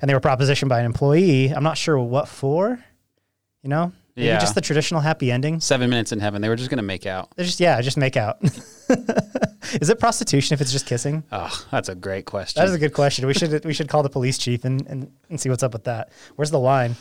[0.02, 1.50] and they were propositioned by an employee.
[1.50, 2.80] I'm not sure what for.
[3.64, 4.40] You know, maybe Yeah.
[4.40, 5.60] just the traditional happy ending.
[5.60, 6.42] Seven minutes in heaven.
[6.42, 7.30] They were just gonna make out.
[7.36, 8.38] They're just yeah, just make out.
[9.82, 11.24] is it prostitution if it's just kissing?
[11.32, 12.62] Oh, that's a great question.
[12.62, 13.26] That is a good question.
[13.28, 15.86] We should we should call the police chief and, and, and see what's up with
[15.86, 16.12] that.
[16.36, 16.96] Where's the line?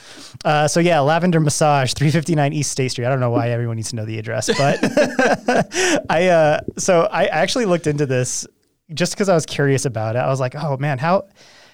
[0.45, 3.07] Uh, so yeah, Lavender Massage, three fifty nine East State Street.
[3.07, 4.79] I don't know why everyone needs to know the address, but
[6.11, 8.47] I uh, so I actually looked into this
[8.95, 10.21] just because I was curious about it.
[10.21, 11.29] I was like, oh man, how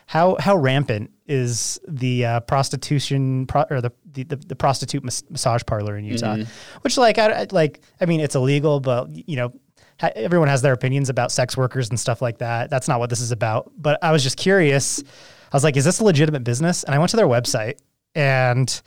[0.07, 5.29] how how rampant is the uh, prostitution pro- or the, the the, the prostitute mas-
[5.31, 6.37] massage parlor in Utah?
[6.83, 9.53] Which like I, I like I mean it's illegal, but you know
[10.01, 12.71] ha- everyone has their opinions about sex workers and stuff like that.
[12.71, 13.71] That's not what this is about.
[13.77, 15.03] But I was just curious.
[15.03, 16.85] I was like, is this a legitimate business?
[16.85, 17.79] And I went to their website
[18.15, 18.81] and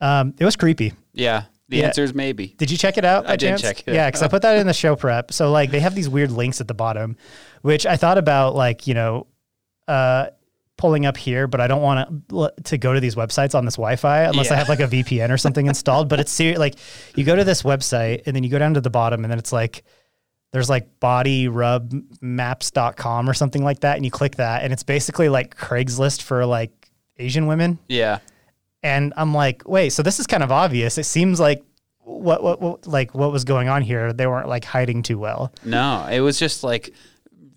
[0.00, 0.92] um, it was creepy.
[1.12, 1.44] yeah.
[1.70, 1.86] The Yeah.
[1.86, 2.48] answer is maybe.
[2.58, 3.26] Did you check it out?
[3.26, 3.62] I did chance?
[3.62, 5.32] check it Yeah, because I put that in the show prep.
[5.32, 7.16] So like they have these weird links at the bottom,
[7.62, 9.28] which I thought about like you know,
[9.88, 10.26] uh,
[10.76, 13.76] pulling up here, but I don't want to to go to these websites on this
[13.76, 16.10] Wi-Fi unless I have like a VPN or something installed.
[16.10, 16.58] But it's serious.
[16.58, 16.74] Like
[17.16, 19.38] you go to this website and then you go down to the bottom and then
[19.38, 19.84] it's like
[20.54, 25.56] there's like bodyrubmaps.com or something like that and you click that and it's basically like
[25.56, 26.70] Craigslist for like
[27.16, 27.80] Asian women.
[27.88, 28.20] Yeah.
[28.80, 30.96] And I'm like, wait, so this is kind of obvious.
[30.96, 31.64] It seems like
[32.04, 34.12] what, what, what like what was going on here?
[34.12, 35.52] They weren't like hiding too well.
[35.64, 36.94] No, it was just like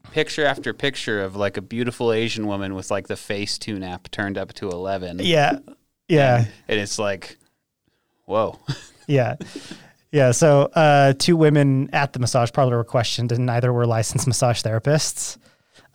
[0.09, 4.39] picture after picture of like a beautiful Asian woman with like the Facetune app turned
[4.39, 5.19] up to 11.
[5.21, 5.59] Yeah.
[6.07, 6.45] Yeah.
[6.67, 7.37] And it's like,
[8.25, 8.57] whoa.
[9.09, 9.37] Yeah.
[10.17, 10.31] Yeah.
[10.31, 14.63] So uh, two women at the massage parlor were questioned, and neither were licensed massage
[14.63, 15.37] therapists.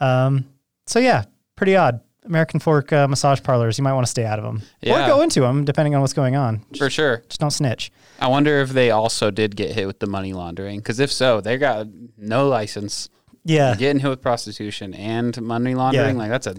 [0.00, 0.44] Um,
[0.86, 1.24] so yeah,
[1.56, 2.00] pretty odd.
[2.24, 5.22] American Fork uh, massage parlors, you might want to stay out of them or go
[5.22, 6.64] into them depending on what's going on.
[6.78, 7.24] For sure.
[7.28, 7.90] Just don't snitch.
[8.20, 10.78] I wonder if they also did get hit with the money laundering.
[10.78, 13.08] Because if so, they got no license.
[13.44, 13.74] Yeah.
[13.74, 16.22] Getting hit with prostitution and money laundering, Yeah.
[16.22, 16.54] like that's a,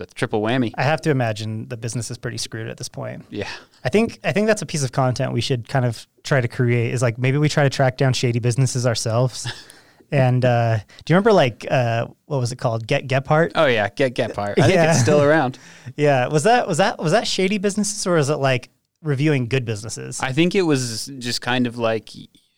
[0.00, 0.72] it's a triple whammy.
[0.76, 3.24] I have to imagine the business is pretty screwed at this point.
[3.30, 3.48] Yeah.
[3.84, 6.48] I think I think that's a piece of content we should kind of try to
[6.48, 9.46] create is like maybe we try to track down shady businesses ourselves.
[10.10, 12.88] and uh, do you remember like uh, what was it called?
[12.88, 13.52] Get Gephardt?
[13.54, 14.58] Oh yeah, get Gephardt.
[14.58, 15.58] I think it's still around.
[15.96, 16.26] Yeah.
[16.26, 20.20] Was that was that was that shady businesses or is it like reviewing good businesses?
[20.20, 22.10] I think it was just kind of like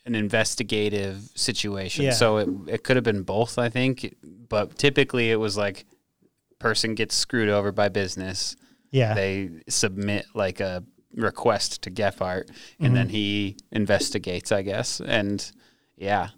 [0.07, 2.07] an investigative situation.
[2.07, 2.13] Yeah.
[2.13, 5.85] So it it could have been both, I think, but typically it was like
[6.59, 8.57] person gets screwed over by business.
[8.91, 9.15] yeah.
[9.15, 15.01] They submit like a request to Gephardt and then he investigates, I guess.
[15.01, 15.51] And
[15.97, 16.29] yeah.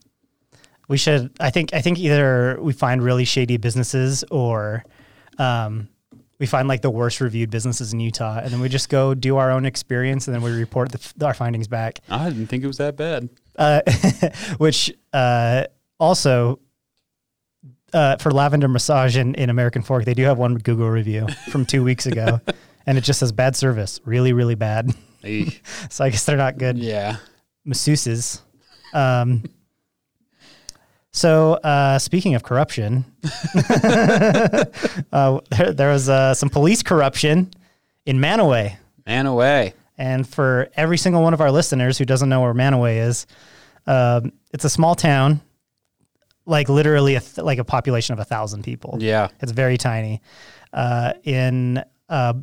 [0.88, 4.84] we should I think I think either we find really shady businesses or
[5.38, 5.88] um,
[6.38, 9.36] we find like the worst reviewed businesses in Utah and then we just go do
[9.36, 11.98] our own experience and then we report the, our findings back.
[12.08, 13.28] I didn't think it was that bad.
[13.56, 13.82] uh,
[14.58, 15.64] which uh,
[15.98, 16.60] also
[17.92, 21.64] uh, for lavender massage in, in American Fork, they do have one Google review from
[21.64, 22.40] two weeks ago,
[22.86, 24.94] and it just says bad service, really, really bad.
[25.90, 27.16] So I guess they're not good yeah.
[27.66, 28.40] masseuses.
[28.94, 29.42] Um,
[31.12, 33.04] so uh, speaking of corruption,
[35.12, 37.50] uh, there, there was uh, some police corruption
[38.06, 38.78] in Mantua.
[39.06, 39.74] Man away.
[39.98, 43.26] And for every single one of our listeners who doesn't know where Mantua is,
[43.86, 45.40] um, it's a small town,
[46.48, 48.96] like literally a th- like a population of a thousand people.
[49.00, 49.28] Yeah.
[49.40, 50.20] It's very tiny.
[50.72, 52.34] Uh, in uh,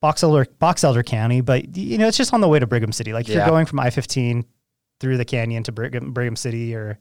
[0.00, 2.92] Box Elder, Box Elder County, but you know, it's just on the way to Brigham
[2.92, 3.12] City.
[3.12, 3.40] Like if Yeah.
[3.44, 4.44] you're going from I-15
[4.98, 6.98] through the canyon to Brigham, Brigham City or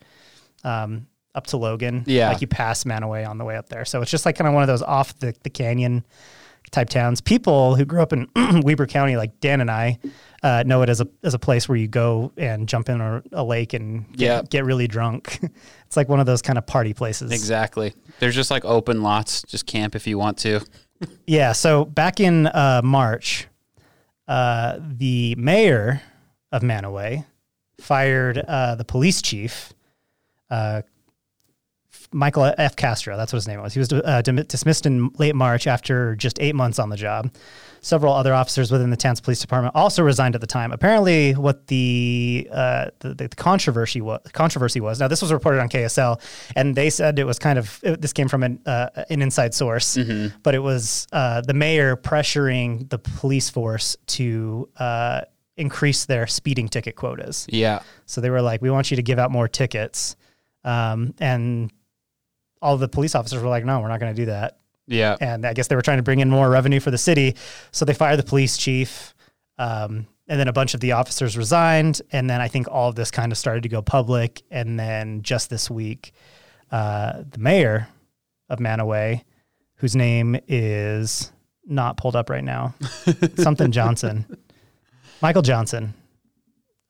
[0.63, 2.29] um, up to Logan, Yeah.
[2.29, 3.85] like you pass Mantua on the way up there.
[3.85, 6.05] So it's just like kind of one of those off the, the canyon
[6.71, 7.21] type towns.
[7.21, 8.27] People who grew up in
[8.63, 9.97] Weber County, like Dan and I,
[10.43, 13.21] uh, know it as a as a place where you go and jump in a,
[13.33, 14.41] a lake and get, Yeah.
[14.49, 15.39] get really drunk.
[15.85, 17.31] it's like one of those kind of party places.
[17.31, 17.93] Exactly.
[18.19, 19.41] There's just like open lots.
[19.43, 20.61] Just camp if you want to.
[21.25, 21.53] Yeah.
[21.53, 23.47] So back in uh, March,
[24.27, 26.01] uh, the mayor
[26.51, 27.25] of Mantua
[27.79, 29.71] fired uh, the police chief,
[30.49, 30.81] uh,
[32.11, 32.75] Michael F.
[32.75, 33.15] Castro.
[33.17, 33.73] That's what his name was.
[33.73, 37.31] He was uh, dim- dismissed in late March after just eight months on the job.
[37.81, 40.71] Several other officers within the town's police department also resigned at the time.
[40.71, 44.99] Apparently, what the uh, the, the controversy was controversy was.
[44.99, 46.19] Now, this was reported on KSL,
[46.55, 49.53] and they said it was kind of it, this came from an uh, an inside
[49.53, 49.97] source,
[50.43, 55.21] but it was uh, the mayor pressuring the police force to uh,
[55.55, 57.45] increase their speeding ticket quotas.
[57.49, 57.81] Yeah.
[58.07, 60.17] So they were like, "We want you to give out more tickets,"
[60.65, 61.71] um, and
[62.61, 65.15] all the police officers were like, "No, we're not going to do that." Yeah.
[65.21, 67.35] And I guess they were trying to bring in more revenue for the city,
[67.71, 69.13] so they fired the police chief,
[69.57, 72.95] um, and then a bunch of the officers resigned, and then I think all of
[72.95, 76.11] this kind of started to go public, and then just this week,
[76.71, 77.87] uh, the mayor
[78.49, 79.21] of Mantua,
[79.75, 81.31] whose name is
[81.65, 82.73] not pulled up right now,
[83.37, 84.25] something Johnson,
[85.21, 85.93] Michael Johnson.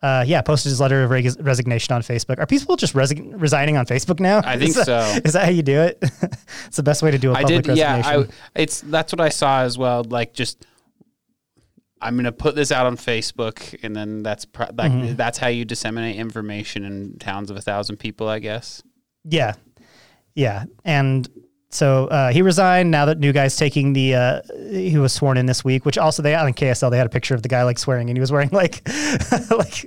[0.01, 2.39] Uh, yeah, posted his letter of resignation on Facebook.
[2.39, 4.39] Are people just resi- resigning on Facebook now?
[4.45, 5.21] I think Is that- so.
[5.25, 5.97] Is that how you do it?
[6.67, 7.77] it's the best way to do a I public did.
[7.77, 7.97] Yeah.
[7.97, 8.31] resignation.
[8.55, 8.61] I.
[8.61, 10.03] It's that's what I saw as well.
[10.07, 10.65] Like just.
[12.01, 15.15] I'm gonna put this out on Facebook, and then that's pro- like Mm-hmm.
[15.15, 18.81] that's how you disseminate information in towns of a thousand people, I guess.
[19.25, 19.55] Yeah,
[20.33, 21.27] yeah, and
[21.69, 22.89] so uh, he resigned.
[22.91, 25.85] Now that new guy's taking the, uh, he was sworn in this week.
[25.85, 28.17] Which also they on KSL they had a picture of the guy like swearing, and
[28.17, 28.81] he was wearing like,
[29.51, 29.85] like,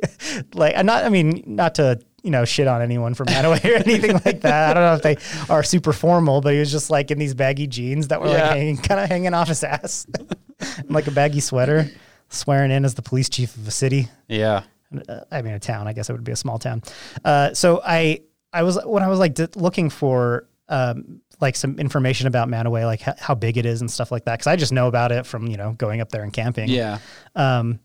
[0.54, 1.04] like I'm not.
[1.04, 4.70] I mean, not to you know shit on anyone from Mantua or anything like that.
[4.70, 7.34] I don't know if they are super formal, but he was just like in these
[7.34, 10.06] baggy jeans that were like hanging, kind of hanging off his ass,
[10.88, 11.90] like a baggy sweater,
[12.28, 14.62] swearing in as the police chief of a city Yeah.
[15.08, 15.88] uh, I mean, a town.
[15.88, 16.82] I guess it would be a small town.
[17.24, 18.20] Uh, so I,
[18.52, 22.86] I was when I was like d- looking for um, like some information about Mantua,
[22.86, 25.12] like h- how big it is and stuff like that, because I just know about
[25.12, 26.68] it from you know going up there and camping.
[26.68, 26.98] Yeah.
[27.36, 27.78] Um,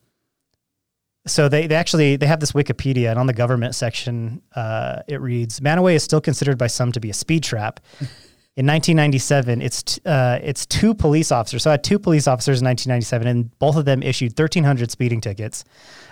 [1.27, 5.19] so they, they actually they have this Wikipedia, and on the government section, uh, it
[5.19, 7.81] reads: Mantua is still considered by some to be a speed trap.
[8.55, 11.63] In 1997, it's t- uh, it's two police officers.
[11.63, 15.21] So I had two police officers in 1997, and both of them issued 1,300 speeding
[15.21, 15.63] tickets,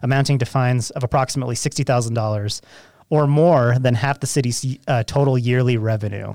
[0.03, 2.61] amounting to fines of approximately sixty thousand dollars,
[3.09, 6.33] or more than half the city's uh, total yearly revenue.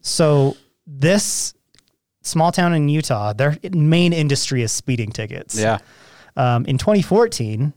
[0.00, 0.56] so
[0.86, 1.54] this
[2.22, 5.58] small town in Utah, their main industry is speeding tickets.
[5.58, 5.78] Yeah.
[6.36, 7.72] Um, in 2014,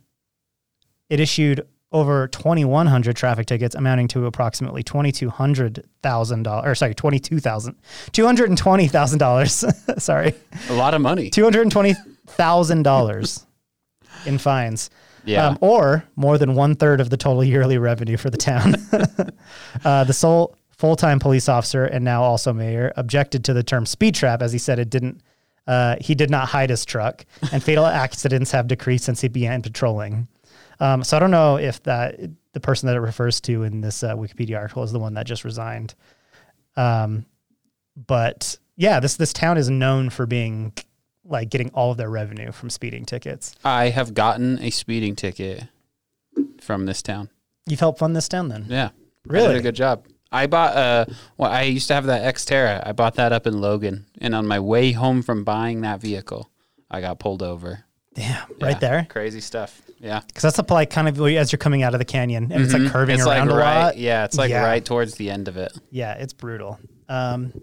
[1.09, 7.75] it issued over 2,100 traffic tickets, amounting to approximately $2,200,000, or sorry, $22,000,
[8.11, 10.33] $220,000, sorry,
[10.69, 11.29] A lot of money.
[11.29, 13.45] $220,000
[14.25, 14.89] in fines.
[15.25, 15.47] Yeah.
[15.47, 18.75] Um, or more than one third of the total yearly revenue for the town.
[19.85, 23.85] uh, the sole full time police officer and now also mayor objected to the term
[23.85, 25.21] speed trap as he said it didn't.
[25.65, 29.61] Uh, he did not hide his truck, and fatal accidents have decreased since he began
[29.61, 30.27] patrolling.
[30.81, 32.19] Um, so I don't know if that
[32.51, 35.25] the person that it refers to in this uh, Wikipedia article is the one that
[35.25, 35.95] just resigned.
[36.75, 37.25] Um,
[37.95, 40.73] but yeah, this this town is known for being
[41.25, 43.55] like getting all of their revenue from speeding tickets.
[43.63, 45.63] I have gotten a speeding ticket
[46.59, 47.29] from this town.
[47.67, 48.65] You've helped fund this town then.
[48.69, 48.89] Yeah.
[48.89, 49.47] I Really?
[49.49, 50.05] did a good job.
[50.31, 51.05] I bought uh
[51.37, 52.85] well I used to have that Xterra.
[52.85, 56.49] I bought that up in Logan and on my way home from buying that vehicle,
[56.89, 57.85] I got pulled over.
[58.17, 59.07] Yeah, Yeah, right there.
[59.09, 59.81] Crazy stuff.
[59.99, 60.21] Yeah.
[60.27, 62.73] Because that's the like kind of as you're coming out of the canyon and it's
[62.73, 63.21] like curving Mm-hmm.
[63.21, 63.97] It's around like a right, lot.
[63.97, 64.65] Yeah, it's like Yeah.
[64.65, 65.71] right towards the end of it.
[65.91, 66.79] Yeah, it's brutal.
[67.07, 67.53] Um,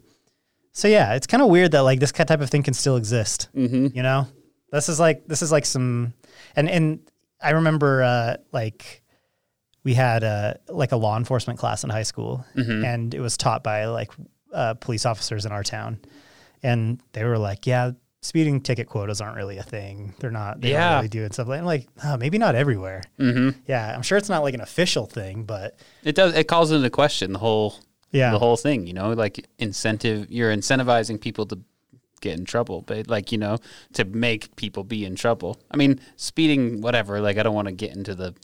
[0.73, 3.49] so yeah, it's kind of weird that like this type of thing can still exist.
[3.55, 3.97] Mm-hmm.
[3.97, 4.27] You know,
[4.73, 6.13] this is like this is like some,
[6.57, 7.01] and and
[7.43, 9.03] I remember uh, like
[9.85, 12.85] we had uh, like a law enforcement class in high school, Mm-hmm.
[12.85, 14.11] and it was taught by like
[14.53, 15.99] uh, police officers in our town,
[16.63, 17.93] and they were like, yeah.
[18.23, 20.13] Speeding ticket quotas aren't really a thing.
[20.19, 20.61] They're not.
[20.61, 20.91] They Yeah.
[20.91, 21.33] don't really do it.
[21.33, 23.03] Stuff like, I'm like, oh, maybe not everywhere.
[23.19, 23.59] Mm-hmm.
[23.67, 26.91] Yeah, I'm sure it's not like an official thing, but It does it calls into
[26.91, 27.77] question the whole
[28.13, 31.59] yeah, the whole thing, you know, like incentive you're incentivizing people to
[32.21, 33.59] get in trouble, but like, you know,
[33.95, 35.59] to make people be in trouble.
[35.71, 38.35] I mean, speeding whatever, like I don't want to get into the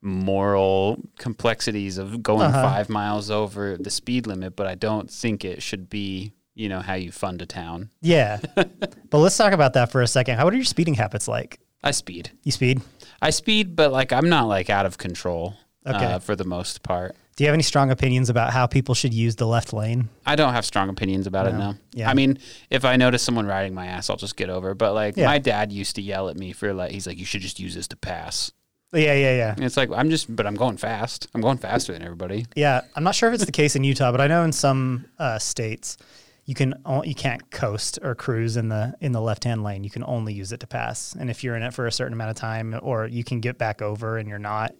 [0.00, 2.62] moral complexities of going Uh-huh.
[2.62, 6.78] 5 miles over the speed limit, but I don't think it should be you know
[6.80, 7.90] how you fund a town.
[8.00, 8.38] Yeah.
[8.54, 10.36] but let's talk about that for a second.
[10.38, 11.58] How what are your speeding habits like?
[11.82, 12.30] I speed.
[12.44, 12.80] You speed?
[13.20, 15.54] I speed, but like I'm not like out of control.
[15.86, 16.04] Okay.
[16.04, 19.12] Uh, for the most part, Do you have any strong opinions about how people should
[19.12, 20.08] use the left lane?
[20.24, 21.54] I don't have strong opinions about it.
[21.54, 21.74] No.
[21.92, 22.08] Yeah.
[22.08, 22.38] I mean,
[22.70, 24.74] if I notice someone riding my ass, I'll just get over.
[24.74, 25.26] But like Yeah.
[25.26, 27.74] my dad used to yell at me for like he's like you should just use
[27.74, 28.52] this to pass.
[28.92, 29.54] Yeah, yeah, yeah.
[29.56, 31.26] And it's like I'm just, but I'm going fast.
[31.34, 32.46] I'm going faster than everybody.
[32.54, 35.06] Yeah, I'm not sure if it's the case in Utah, but I know in some
[35.18, 35.96] uh, states
[36.44, 39.82] you can you can't coast or cruise in the in the left hand lane.
[39.82, 41.16] You can only use it to pass.
[41.18, 43.58] And if you're in it for a certain amount of time, or you can get
[43.58, 44.72] back over and you're not,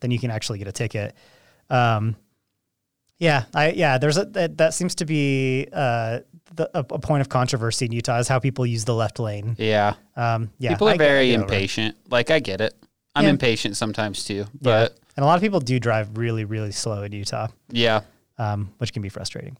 [0.00, 1.14] then you can actually get a ticket.
[1.70, 2.16] Um,
[3.18, 6.20] yeah, I yeah, there's a that, that seems to be uh,
[6.54, 9.54] the, a, a point of controversy in Utah is how people use the left lane.
[9.58, 9.94] Yeah.
[10.16, 11.54] Um, yeah, People are I very get over it.
[11.54, 11.96] impatient.
[12.10, 12.74] Like I get it.
[13.14, 13.30] I'm Yeah.
[13.30, 14.34] impatient sometimes too.
[14.34, 14.44] Yeah.
[14.62, 17.48] But and a lot of people do drive really really slow in Utah.
[17.70, 18.00] yeah.
[18.38, 19.56] um, which can be frustrating.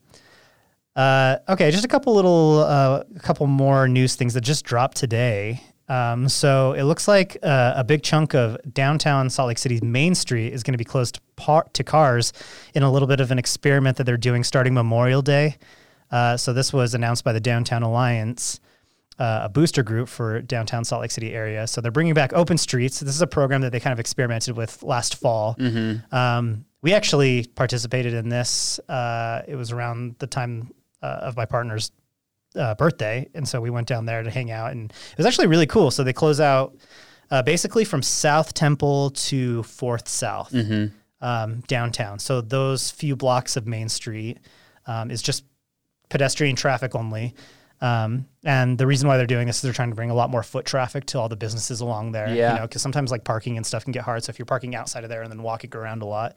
[0.96, 4.96] Uh, okay, just a couple little, uh, a couple more news things that just dropped
[4.96, 5.62] today.
[5.90, 10.14] Um, so it looks like uh, a big chunk of downtown Salt Lake City's Main
[10.14, 12.32] Street is going to be closed to, par- to cars
[12.74, 15.56] in a little bit of an experiment that they're doing starting Memorial Day.
[16.12, 18.60] Uh, so this was announced by the Downtown Alliance,
[19.18, 21.66] uh, a booster group for downtown Salt Lake City area.
[21.66, 23.00] So they're bringing back open streets.
[23.00, 25.56] This is a program that they kind of experimented with last fall.
[26.12, 28.78] Um, we actually participated in this.
[28.88, 30.72] Uh, it was around the time
[31.02, 31.90] uh, of my partner's
[32.54, 35.46] uh, birthday, and so we went down there to hang out, and it was actually
[35.46, 35.90] really cool.
[35.90, 36.76] So they close out
[37.30, 40.52] uh, basically from South Temple to Fourth South
[41.20, 42.18] um, downtown.
[42.18, 44.38] So those few blocks of Main Street
[44.86, 45.44] um, is just
[46.08, 47.34] pedestrian traffic only.
[47.80, 50.28] Um, and the reason why they're doing this is they're trying to bring a lot
[50.28, 52.28] more foot traffic to all the businesses along there.
[52.28, 52.52] Yeah.
[52.52, 54.22] You know, because sometimes like parking and stuff can get hard.
[54.22, 56.36] So if you're parking outside of there and then walking around a lot,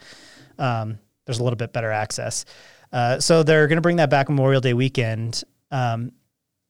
[0.57, 2.45] um, there's a little bit better access.
[2.93, 5.43] Uh, so they're going to bring that back Memorial Day weekend.
[5.73, 6.11] Um,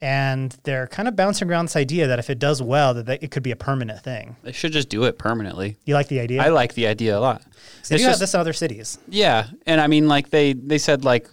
[0.01, 3.19] and they're kind of bouncing around this idea that if it does well, that they,
[3.21, 4.35] it could be a permanent thing.
[4.43, 5.77] They should just do it permanently.
[5.85, 6.41] You like the idea?
[6.41, 7.41] I like the idea a lot.
[7.87, 8.99] they It's do have this in other cities.
[9.07, 11.29] Yeah, and I mean, like they they said, like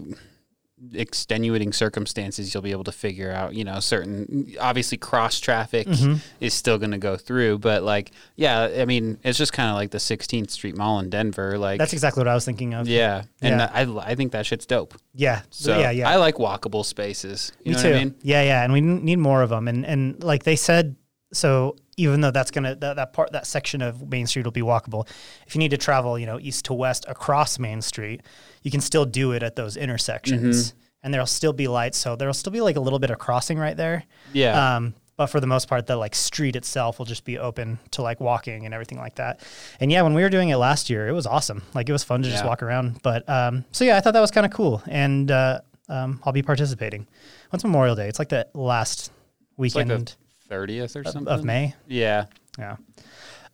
[0.94, 3.54] extenuating circumstances, you'll be able to figure out.
[3.54, 6.14] You know, certain obviously cross traffic Mm-hmm.
[6.40, 9.74] is still going to go through, but like, yeah, I mean, it's just kind of
[9.76, 11.58] like the 16th Street Mall in Denver.
[11.58, 12.86] Like, That's exactly what I was thinking of.
[12.88, 14.94] yeah, and I I think that shit's dope.
[15.14, 15.42] Yeah.
[15.50, 16.08] So yeah, yeah.
[16.08, 17.52] I like walkable spaces.
[17.64, 17.88] You Me know too.
[17.90, 18.14] what I mean?
[18.22, 19.68] Yeah, yeah, and we need more of them.
[19.68, 20.96] And and like they said,
[21.32, 24.62] so even though that's gonna that, that part that section of Main Street will be
[24.62, 25.06] walkable,
[25.46, 28.22] if you need to travel, you know, east to west across Main Street,
[28.62, 30.78] you can still do it at those intersections, Mm-hmm.
[31.02, 31.98] and there'll still be lights.
[31.98, 34.04] So there'll still be like a little bit of crossing right there.
[34.32, 34.76] Yeah.
[34.76, 38.00] Um, but for the most part, the like street itself will just be open to
[38.00, 39.40] like walking and everything like that.
[39.78, 41.62] And yeah, when we were doing it last year, it was awesome.
[41.74, 43.02] Like it was fun to just walk around.
[43.02, 46.32] But um, so yeah, I thought that was kind of cool, and uh, um, I'll
[46.32, 47.06] be participating.
[47.50, 48.08] When's Memorial Day?
[48.08, 49.10] It's like the last
[49.58, 50.16] like weekend the
[50.50, 51.74] 30th or something of May.
[51.86, 52.26] Yeah.
[52.58, 52.76] Yeah.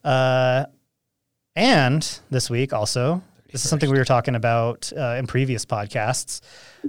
[0.05, 0.67] Uh,
[1.55, 6.41] and this week also, this is something we were talking about uh, in previous podcasts,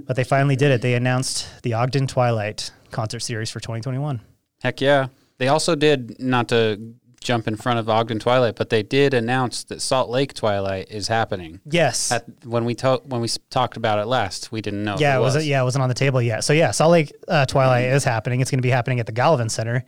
[0.06, 0.82] but they finally did it.
[0.82, 4.20] They announced the Ogden Twilight concert series for 2021.
[4.62, 5.08] Heck yeah.
[5.38, 9.64] They also did, not to jump in front of Ogden Twilight, but they did announce
[9.64, 11.60] that Salt Lake Twilight is happening.
[11.64, 12.12] Yes.
[12.12, 14.96] At, when we to- when we talked about it last, we didn't know.
[14.98, 15.34] yeah, it was.
[15.34, 15.46] was.
[15.46, 16.44] Yeah, it wasn't on the table yet.
[16.44, 18.40] So yeah, Salt Lake uh, Twilight is happening.
[18.40, 19.84] It's going to be happening at the Gallivan Center,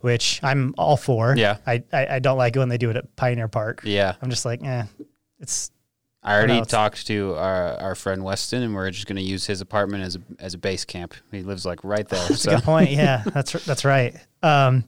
[0.00, 1.34] which I'm all for.
[1.36, 1.58] Yeah.
[1.66, 3.82] I, I I don't like it when they do it at Pioneer Park.
[3.84, 4.84] Yeah, I'm just like, eh,
[5.40, 5.70] it's
[6.26, 9.44] I already know, talked to our, our friend Weston, and we're just going to use
[9.46, 11.12] his apartment as a as a base camp.
[11.30, 12.18] He lives like right there.
[12.28, 12.90] That's so a good point.
[12.90, 14.16] Yeah, that's that's right.
[14.42, 14.84] Um,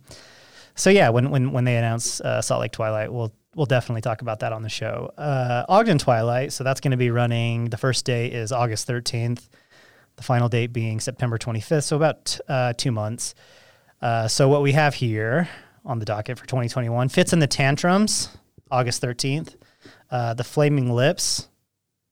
[0.77, 4.23] so yeah, when when when they announce uh, Salt Lake Twilight, we'll we'll definitely talk
[4.23, 5.13] about that on the show.
[5.17, 6.53] Uh, Ogden Twilight.
[6.53, 7.71] So that's going to be running.
[7.71, 9.49] The first day is August 13th.
[10.17, 11.85] The final date being September 25th.
[11.85, 13.35] So about uh, two months.
[14.01, 15.49] Uh, so what we have here
[15.85, 18.29] on the docket for 2021 Fitz and the Tantrums.
[18.71, 19.57] August 13th.
[20.11, 21.49] Uh, the Flaming Lips.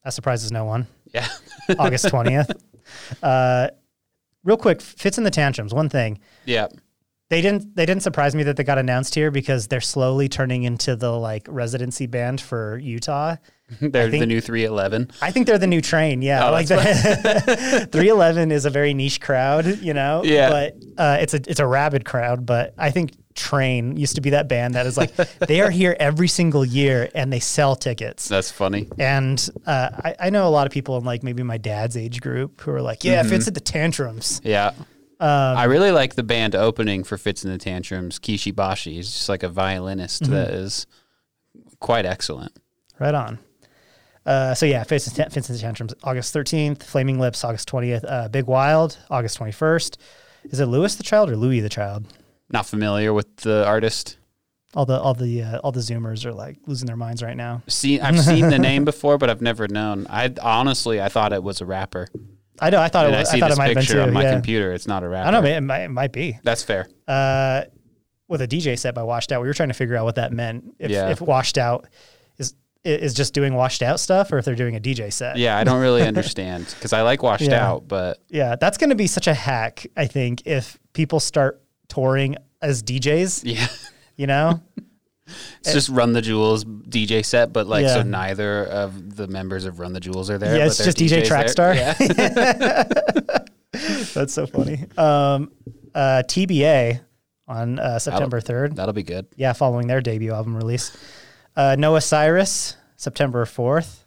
[0.04, 0.86] That surprises no one.
[1.12, 1.28] yeah,
[1.78, 2.50] August 20th.
[3.22, 3.68] Uh,
[4.44, 5.72] real quick, Fitz and the Tantrums.
[5.72, 6.68] One thing yeah,
[7.30, 10.64] they didn't they didn't surprise me that they got announced here because they're slowly turning
[10.64, 13.36] into the like residency band for Utah.
[13.80, 15.10] they're the new three eleven.
[15.22, 16.20] I think they're the new train.
[16.20, 16.76] Yeah, Oh, like the
[17.92, 20.22] 311 is a very niche crowd, you know.
[20.22, 20.50] Yeah.
[20.50, 22.44] but uh, it's a it's a rabid crowd.
[22.46, 25.16] But I think Train used to be that band that is like
[25.48, 28.28] they are here every single year and they sell tickets.
[28.28, 28.88] That's funny.
[28.98, 32.20] And uh, I, I know a lot of people in like maybe my dad's age
[32.20, 33.26] group who are like, yeah, Mm-hmm.
[33.32, 34.40] if it's at the tantrums.
[34.44, 34.72] Yeah.
[35.20, 38.18] Um, I really like the band opening for Fitz and the Tantrums.
[38.18, 40.32] Kishi Bashi is just like a violinist Mm-hmm.
[40.32, 40.86] that is
[41.80, 42.52] quite excellent.
[42.98, 43.38] Right on.
[44.26, 46.82] Uh, so yeah, Fitz and Fitz and the Tantrums, August 13th.
[46.82, 48.04] Flaming Lips, August 20th.
[48.08, 49.96] Uh, Big Wild, August 21st.
[50.44, 52.06] Is it Lewis the Child or Louis the Child?
[52.50, 54.18] Not familiar with the artist.
[54.74, 57.62] All the all the uh, all the Zoomers are like losing their minds right now.
[57.68, 60.06] See, I've seen the name before, but I've never known.
[60.10, 62.08] I honestly, I thought it was a rapper.
[62.60, 62.80] I know.
[62.80, 64.00] I thought And it I was, see I thought this it might have been too.
[64.02, 64.32] on my yeah.
[64.32, 64.72] computer.
[64.72, 65.28] It's not a rapper.
[65.28, 65.50] I don't know.
[65.50, 66.38] It might, it might be.
[66.44, 66.88] That's fair.
[67.08, 67.62] Uh,
[68.28, 70.32] with a DJ set by Washed Out, we were trying to figure out what that
[70.32, 70.74] meant.
[70.78, 71.10] If, Yeah.
[71.10, 71.86] if Washed Out
[72.38, 75.36] is is just doing Washed Out stuff, or if they're doing a DJ set.
[75.36, 77.66] Yeah, I don't really understand because I like Washed Yeah.
[77.66, 79.86] Out, but Yeah, that's going to be such a hack.
[79.96, 83.66] I think if people start touring as DJs, yeah,
[84.16, 84.60] you know,
[85.26, 87.94] it's just Run the Jewels DJ set, but like Yeah.
[87.94, 90.56] so neither of the members of Run the Jewels are there.
[90.56, 91.74] Yeah, it's just DJ Trackstar.
[91.74, 92.84] Yeah.
[94.14, 94.84] that's so funny.
[94.96, 95.50] Um,
[95.94, 97.00] uh, TBA
[97.48, 98.76] on uh, September third.
[98.76, 99.26] That'll be good.
[99.36, 100.96] Yeah, following their debut album release.
[101.56, 104.03] Uh, Noah Cyrus, September 4th.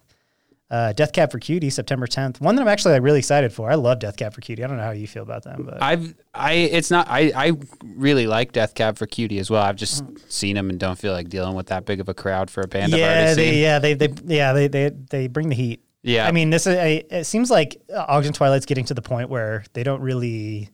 [0.70, 2.42] Uh, Death Cab for Cutie, September 10th.
[2.42, 3.70] One that I'm actually like, really excited for.
[3.70, 4.62] I love Death Cab for Cutie.
[4.62, 7.52] I don't know how you feel about them, but I've I it's not I I
[7.82, 9.62] really like Death Cab for Cutie as well.
[9.62, 12.50] I've just seen them and don't feel like dealing with that big of a crowd
[12.50, 13.62] for a band yeah, they, seen.
[13.62, 15.82] yeah, they, they, yeah, they, they, they bring the heat.
[16.02, 16.26] Yeah.
[16.28, 19.30] I mean, this is, I, it seems like uh, Ogden Twilight's getting to the point
[19.30, 20.68] where they don't really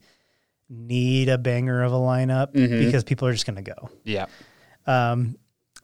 [0.68, 2.84] need a banger of a lineup Mm-hmm.
[2.84, 3.90] because people are just going to go.
[4.04, 4.26] Yeah,
[4.86, 5.36] Um,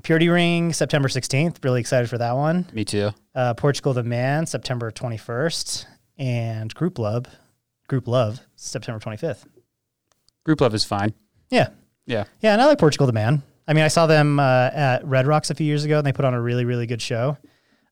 [0.02, 1.62] Purity Ring, September 16th.
[1.64, 2.66] Really excited for that one.
[2.72, 3.10] me too.
[3.34, 5.86] uh, Portugal the Man, September 21st,
[6.18, 7.26] and Group Love,
[7.88, 9.44] Group Love, September 25th.
[10.44, 11.12] Group Love is fine.
[11.50, 11.68] Yeah,
[12.06, 13.42] Yeah, yeah, and I like Portugal the Man.
[13.68, 16.12] I mean, I saw them uh, at Red Rocks a few years ago, and they
[16.12, 17.36] put on a really, really good show.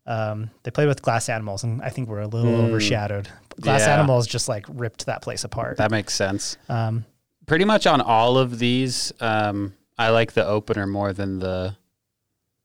[0.06, 3.28] Um, they played with Glass Animals, and I think we're a little overshadowed.
[3.60, 3.94] Glass Yeah.
[3.94, 5.76] Animals just like ripped that place apart.
[5.76, 6.56] that makes sense.
[6.68, 7.04] Um,
[7.46, 11.76] Pretty much on all of these, um, I like the opener more than the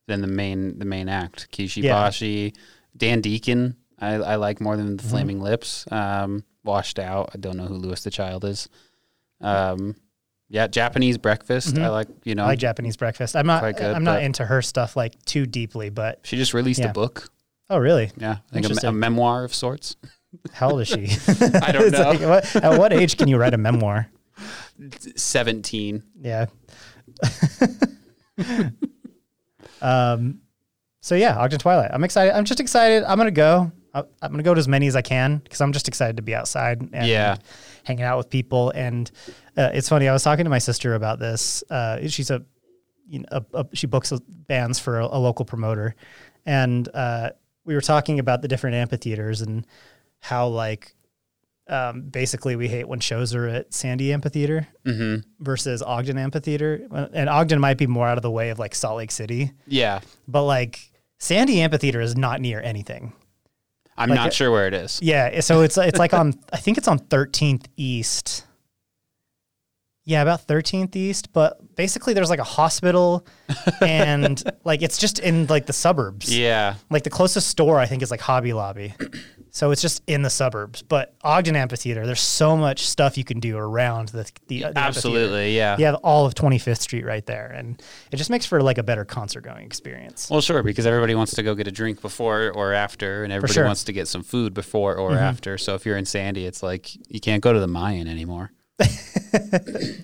[0.07, 1.47] than the main the main act.
[1.51, 1.93] Kishi Yeah.
[1.93, 2.53] Bashi,
[2.95, 4.95] Dan Deacon, I, I like more than Mm-hmm.
[4.97, 5.85] the Flaming Lips.
[5.91, 7.29] Um, washed out.
[7.33, 8.69] I don't know who Lewis the Child is.
[9.41, 9.95] Um,
[10.49, 11.77] yeah, Japanese Breakfast.
[11.77, 12.47] I like you know Mm-hmm.
[12.47, 13.35] I like Japanese Breakfast.
[13.35, 13.61] I'm not.
[13.75, 16.89] Good, I'm not into her stuff like too deeply, but she just released Yeah.
[16.89, 17.29] a book.
[17.69, 18.11] oh, really?
[18.17, 19.95] Yeah, I think a, a memoir of sorts.
[20.53, 21.05] How old is she?
[21.61, 22.03] I don't know.
[22.09, 24.09] like, what, at what age can you write a memoir?
[25.15, 26.03] Seventeen.
[26.21, 26.47] Yeah.
[29.83, 30.39] Um,
[31.01, 31.91] so yeah, Ogden Twilight.
[31.93, 32.35] I'm excited.
[32.35, 33.03] I'm just excited.
[33.03, 33.71] I'm gonna go.
[33.93, 36.33] I'm gonna go to as many as I can because I'm just excited to be
[36.33, 37.35] outside and Yeah.
[37.83, 38.71] hanging out with people.
[38.71, 39.11] And
[39.55, 40.07] uh, it's funny.
[40.07, 41.63] I was talking to my sister about this.
[41.69, 42.43] Uh, she's a,
[43.07, 44.11] you know, a, a, she books
[44.47, 45.93] bands for a, a local promoter,
[46.45, 47.31] and uh,
[47.65, 49.67] we were talking about the different amphitheaters and
[50.21, 50.95] how like
[51.67, 56.87] um, basically we hate when shows are at Sandy Amphitheater hmm versus Ogden Amphitheater.
[57.13, 60.01] And Ogden might be more out of the way of like Salt Lake City, Yeah,
[60.27, 63.13] but like Sandy Amphitheater is not near anything.
[63.95, 64.99] I'm Like not it- sure where it is.
[65.01, 68.45] Yeah, so it's it's like on I think it's on 13th East.
[70.05, 73.25] Yeah, about 13th East, but basically there's like a hospital
[73.81, 76.35] and like it's just in like the suburbs.
[76.35, 78.95] Yeah, Like the closest store I think is like Hobby Lobby.
[79.53, 80.81] So it's just in the suburbs.
[80.81, 85.55] But Ogden Amphitheater, there's so much stuff you can do around the, the, the absolutely.
[85.55, 85.77] Yeah.
[85.77, 87.79] You have all of 25th Street right there, and
[88.11, 90.27] it just makes for like a better concert going experience.
[90.27, 93.53] Well, sure, because everybody wants to go get a drink before or after, and everybody
[93.53, 93.61] sure.
[93.61, 93.69] Mm-hmm.
[93.69, 95.59] wants to get some food before or after.
[95.59, 98.51] So if you're in Sandy, it's like you can't go to the Mayan anymore.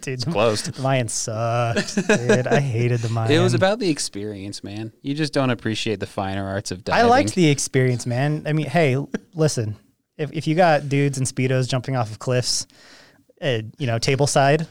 [0.02, 0.74] Dude, it's Closed.
[0.74, 1.96] the Mayan sucked.
[1.96, 3.32] Dude, I hated the Mayan.
[3.32, 4.92] It was about the experience, man.
[5.02, 7.06] You just don't appreciate the finer arts of dying.
[7.06, 8.44] I liked the experience, man.
[8.46, 8.98] I mean, hey,
[9.36, 9.76] listen,
[10.18, 12.66] if if you got dudes in speedos jumping off of cliffs,
[13.42, 14.68] uh, you know, table side,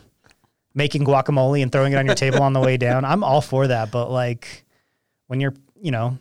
[0.74, 3.66] making guacamole and throwing it on your table on the way down, I'm all for
[3.68, 3.90] that.
[3.90, 4.64] But like,
[5.28, 6.18] when you're, you know,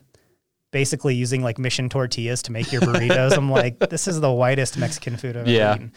[0.72, 4.78] basically using like mission tortillas to make your burritos, I'm like, this is the whitest
[4.78, 5.72] Mexican food I've Yeah.
[5.72, 5.92] ever eaten.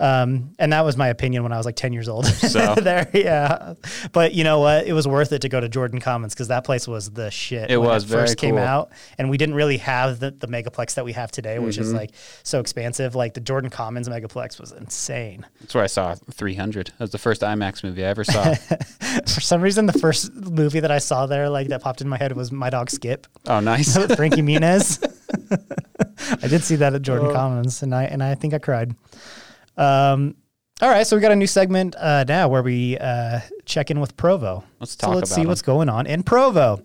[0.00, 2.26] Um, and that was my opinion when I was like 10 years old.
[2.48, 2.76] So?
[2.76, 3.74] there, yeah.
[4.12, 4.86] But you know what?
[4.86, 7.70] It was worth it to go to Jordan Commons because that place was the shit.
[7.70, 10.94] It when was it first came out, and we didn't really have the, the megaplex
[10.94, 11.82] that we have today, which Mm-hmm.
[11.82, 12.10] is like
[12.44, 13.14] so expansive.
[13.16, 15.44] Like the Jordan Commons megaplex was insane.
[15.60, 16.86] That's where I saw 300.
[16.86, 18.54] That was the first IMAX movie I ever saw.
[19.26, 22.16] For some reason, the first movie that I saw there, like that popped in my
[22.18, 23.96] head, was My Dog Skip oh, nice.
[24.16, 25.02] Frankie Muniz.
[26.42, 27.04] I did see that at Oh.
[27.04, 28.94] Jordan Commons, and I and I think I cried.
[29.78, 30.34] Um,
[30.80, 33.98] all right, so we got a new segment uh, now where we uh, check in
[34.00, 34.62] with Provo.
[34.80, 35.48] Let's so talk let's about see 'em.
[35.48, 36.80] what's going on in Provo.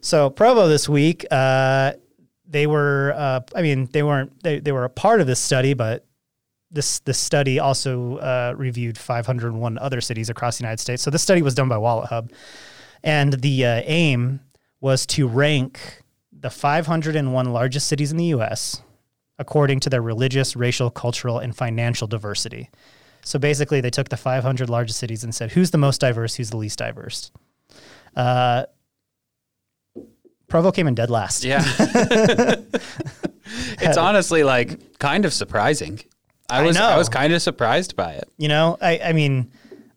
[0.00, 1.92] So Provo this week, uh,
[2.46, 5.74] they were, uh, I mean, they weren't, they, they were a part of this study,
[5.74, 6.04] but
[6.70, 11.02] this this study also uh, reviewed 501 other cities across the United States.
[11.02, 12.30] So this study was done by WalletHub,
[13.02, 14.40] and the uh, aim
[14.80, 18.82] was to rank the 501 largest cities in the U.S.
[19.42, 22.70] according to their religious, racial, cultural, and financial diversity.
[23.24, 26.50] So basically, they took the 500 largest cities and said, who's the most diverse, who's
[26.50, 27.32] the least diverse.
[28.14, 28.66] Uh,
[30.48, 31.42] Provo came in dead last.
[31.44, 31.64] Yeah.
[33.80, 36.00] it's honestly like kind of surprising.
[36.48, 36.98] I I was I, know.
[36.98, 38.28] was kind of surprised by it.
[38.38, 39.50] You know, I, I mean,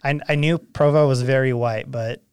[0.04, 2.24] I, I knew Provo was very white, but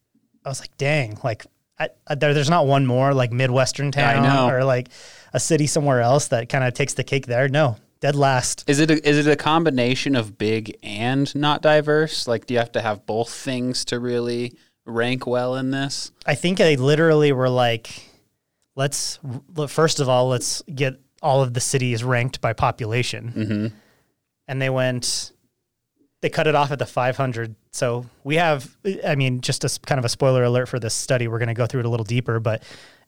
[0.44, 1.44] I was like, dang, like
[1.78, 4.48] I, I, there, there's not one more like Midwestern I town know.
[4.48, 4.88] or like
[5.32, 7.48] a city somewhere else that kind of takes the cake there.
[7.48, 8.64] No, dead last.
[8.68, 12.28] Is it a, is it a combination of big and not diverse?
[12.28, 14.54] Like do you have to have both things to really
[14.84, 16.12] rank well in this?
[16.26, 18.10] I think they literally were like,
[18.76, 19.18] let's
[19.68, 23.32] first of all, let's get all of the cities ranked by population.
[23.34, 23.76] Mm-hmm.
[24.48, 25.32] And they went,
[26.20, 27.54] they cut it off at the 500.
[27.70, 28.76] So we have,
[29.06, 31.28] I mean, just a kind of a spoiler alert for this study.
[31.28, 32.62] We're going to go through it a little deeper, but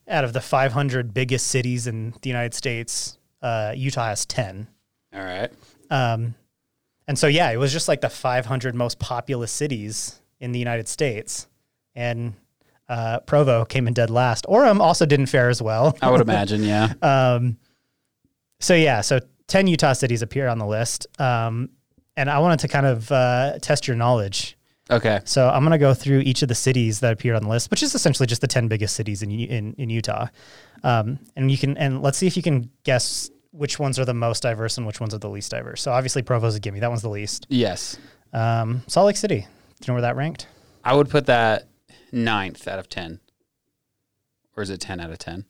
[0.09, 4.69] out of the 500 biggest cities in the United States, uh, Utah has 10.
[5.15, 5.51] All right.
[5.91, 6.35] Um,
[7.07, 10.89] and so, yeah, it was just like the 500 most populous cities in the United
[10.89, 11.47] States.
[11.95, 12.35] And
[12.89, 14.47] uh, Provo came in dead last.
[14.47, 15.97] Orem also didn't fare as well.
[16.03, 16.93] I would imagine, yeah.
[17.03, 17.59] Um,
[18.61, 21.07] so, yeah, so 10 Utah cities appear on the list.
[21.21, 21.71] Um,
[22.17, 24.57] and I wanted to kind of uh, test your knowledge.
[24.91, 25.21] Okay.
[25.25, 27.71] So I'm going to go through each of the cities that appeared on the list,
[27.71, 30.27] which is essentially just the 10 biggest cities in, in, in Utah.
[30.83, 34.15] Um, and you can, and let's see if you can guess which ones are the
[34.15, 35.81] most diverse and which ones are the least diverse.
[35.81, 36.81] So obviously Provo's a gimme.
[36.81, 37.47] That one's the least.
[37.49, 37.97] Yes.
[38.33, 39.41] Um, Salt Lake City.
[39.41, 39.47] Do
[39.81, 40.49] you know where that ranked?
[40.85, 41.69] I would put that
[42.13, 43.21] ninth out of 10.
[44.57, 45.47] Or is it 10 out of 10?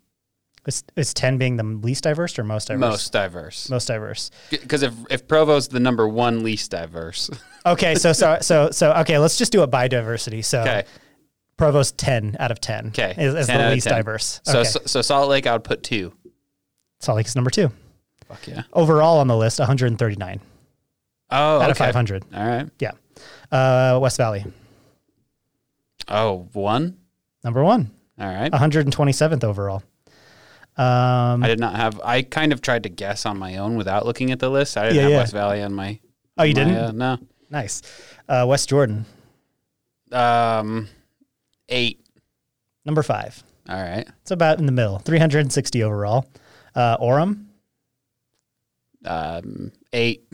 [0.67, 2.81] Is, is 10 being the least diverse or most diverse?
[2.81, 3.69] Most diverse.
[3.71, 4.31] Most diverse.
[4.51, 7.31] Because if, if Provo's the number one least diverse.
[7.67, 7.95] Okay.
[7.95, 10.43] So, so, so, so, okay, let's just do it by diversity.
[10.43, 10.85] So okay.
[11.57, 13.15] Provo's 10 out of 10 Okay.
[13.17, 14.43] is, is 10 the least diverse.
[14.45, 14.69] So, okay.
[14.69, 16.13] so so Salt Lake, I would put two.
[17.01, 17.71] Salt Lake is number two.
[18.29, 18.65] Fuck yeah.
[18.75, 20.41] Overall on the list, 139
[21.31, 22.23] Oh, out of 500.
[22.35, 22.69] All right.
[22.81, 22.91] Yeah.
[23.51, 24.45] Uh, West Valley,
[26.09, 26.99] Oh, one.
[27.45, 27.91] number one,
[28.21, 28.53] All right.
[28.53, 29.83] 127th overall.
[30.77, 32.01] Um, I did not have.
[32.05, 34.77] I kind of tried to guess on my own without looking at the list.
[34.77, 35.17] I didn't Yeah, have yeah.
[35.19, 36.01] West Valley on my.
[36.39, 36.77] oh, you my, didn't?
[36.77, 37.19] uh, no.
[37.51, 37.83] Nice.
[38.29, 39.05] Uh, West Jordan,
[40.11, 40.89] Um,
[41.69, 42.01] eight.
[42.85, 43.43] number five.
[43.69, 44.07] All right.
[44.23, 46.27] It's about in the middle, 360 overall.
[46.75, 47.45] Uh, Orem,
[49.05, 50.25] Um, eight.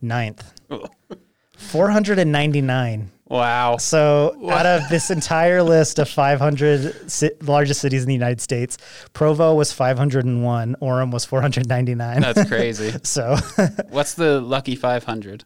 [0.00, 0.52] ninth,
[1.56, 3.10] 499.
[3.28, 3.78] Wow.
[3.78, 8.78] So out of this entire list of 500 ci- largest cities in the United States,
[9.14, 12.20] Provo was 501, Orem was 499.
[12.20, 12.94] That's crazy.
[13.02, 13.36] so
[13.88, 15.44] What's the lucky five hundred?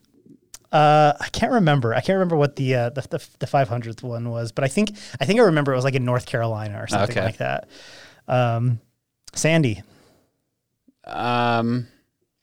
[0.70, 1.94] Uh, I can't remember.
[1.94, 4.92] I can't remember what the uh, the the, the 500th one was, but I think
[5.20, 7.24] I think I remember it was like in North Carolina or something Okay.
[7.24, 7.68] like that.
[8.28, 8.78] Um,
[9.34, 9.82] Sandy,
[11.04, 11.88] Um,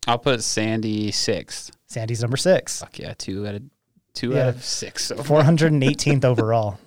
[0.07, 1.71] I'll put Sandy sixth.
[1.87, 3.61] Sandy's number six, Fuck yeah, two out of
[4.17, 4.43] two Yeah.
[4.43, 5.05] out of six.
[5.05, 6.79] So 418th overall.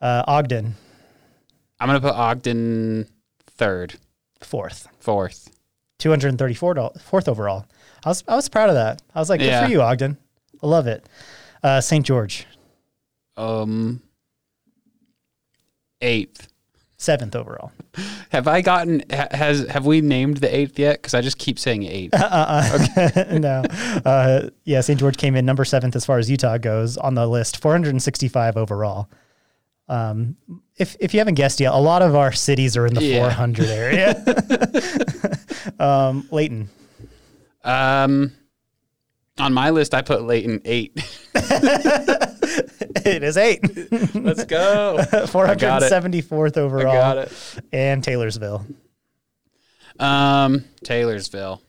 [0.00, 0.74] Uh, Ogden,
[1.80, 3.08] I'm gonna put Ogden
[3.46, 3.94] third,
[4.42, 5.50] fourth, fourth.
[5.98, 7.64] 234th fourth overall.
[8.04, 9.00] I was I was proud of that.
[9.14, 9.64] I was like, good Yeah.
[9.64, 10.18] for you, Ogden.
[10.62, 11.06] I love it.
[11.62, 12.04] Uh, St.
[12.04, 12.46] George,
[13.36, 14.02] Um,
[16.00, 16.48] eighth.
[17.04, 17.70] Seventh overall.
[18.30, 19.02] Have I gotten?
[19.10, 21.00] Has have we named the eighth yet?
[21.02, 22.10] Because I just keep saying eight.
[22.18, 22.86] Uh,
[23.38, 23.62] no.
[24.04, 24.98] Uh, yeah, St.
[24.98, 29.08] George came in number seventh as far as Utah goes on the list, 465 overall.
[29.88, 30.36] Um,
[30.78, 33.28] if if you haven't guessed yet, a lot of our cities are in the Yeah.
[33.28, 34.24] 400 area.
[35.78, 36.70] um, Layton,
[37.62, 38.32] Um,
[39.38, 40.92] on my list, I put Layton eight.
[43.04, 43.60] it is eight.
[44.14, 44.96] Let's go.
[45.10, 45.30] got it.
[45.30, 46.92] 474th I overall.
[46.92, 47.32] got it.
[47.72, 48.64] And Taylorsville.
[49.98, 51.60] Um, Taylorsville.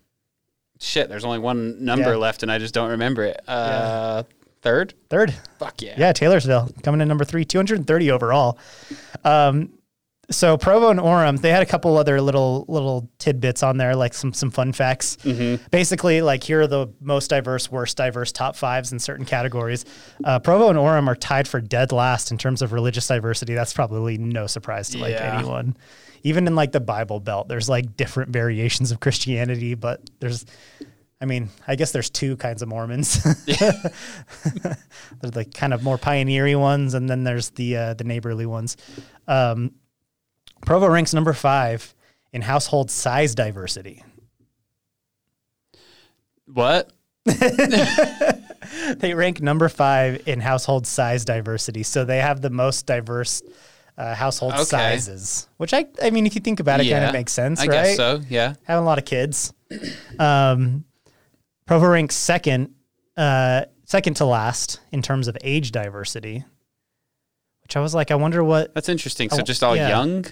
[0.79, 2.17] Shit, there's only one number Yeah.
[2.17, 3.41] left, and I just don't remember it.
[3.47, 4.23] Uh,
[4.61, 4.93] third.
[5.09, 5.33] Third.
[5.59, 5.95] Fuck yeah.
[5.97, 8.57] Yeah, Taylorsville coming in number three, 230 overall.
[9.23, 9.69] Um,
[10.31, 14.13] so Provo and Orem, they had a couple other little little tidbits on there, like
[14.13, 15.17] some some fun facts.
[15.71, 19.85] Basically, like here are the most diverse, worst diverse top fives in certain categories.
[20.23, 23.53] Uh, Provo and Orem are tied for dead last in terms of religious diversity.
[23.53, 25.37] That's probably no surprise to like Yeah.
[25.37, 25.77] anyone.
[26.23, 30.45] Even in like the Bible Belt, there's like different variations of Christianity, but there's
[31.21, 33.23] I mean, I guess there's two kinds of Mormons.
[33.45, 38.75] there's the kind of more pioneering ones, and then there's the uh, the neighborly ones.
[39.27, 39.71] Um,
[40.65, 41.93] Provo ranks number five
[42.33, 44.03] in household size diversity.
[46.51, 46.91] What?
[48.97, 53.41] They rank number five in household size diversity, so they have the most diverse
[53.97, 54.63] uh, household Okay.
[54.63, 57.67] sizes, which I, I mean, if you think about it, kind of makes sense, I
[57.67, 57.71] right?
[57.71, 58.21] guess so.
[58.27, 58.55] Yeah.
[58.63, 59.53] Having a lot of kids.
[60.19, 60.83] Um,
[61.67, 62.73] Provo ranks second,
[63.15, 66.43] uh, second to last in terms of age diversity.
[67.63, 69.29] Which I was like, I wonder what That's interesting.
[69.29, 69.89] So Oh, just all yeah.
[69.89, 70.25] young.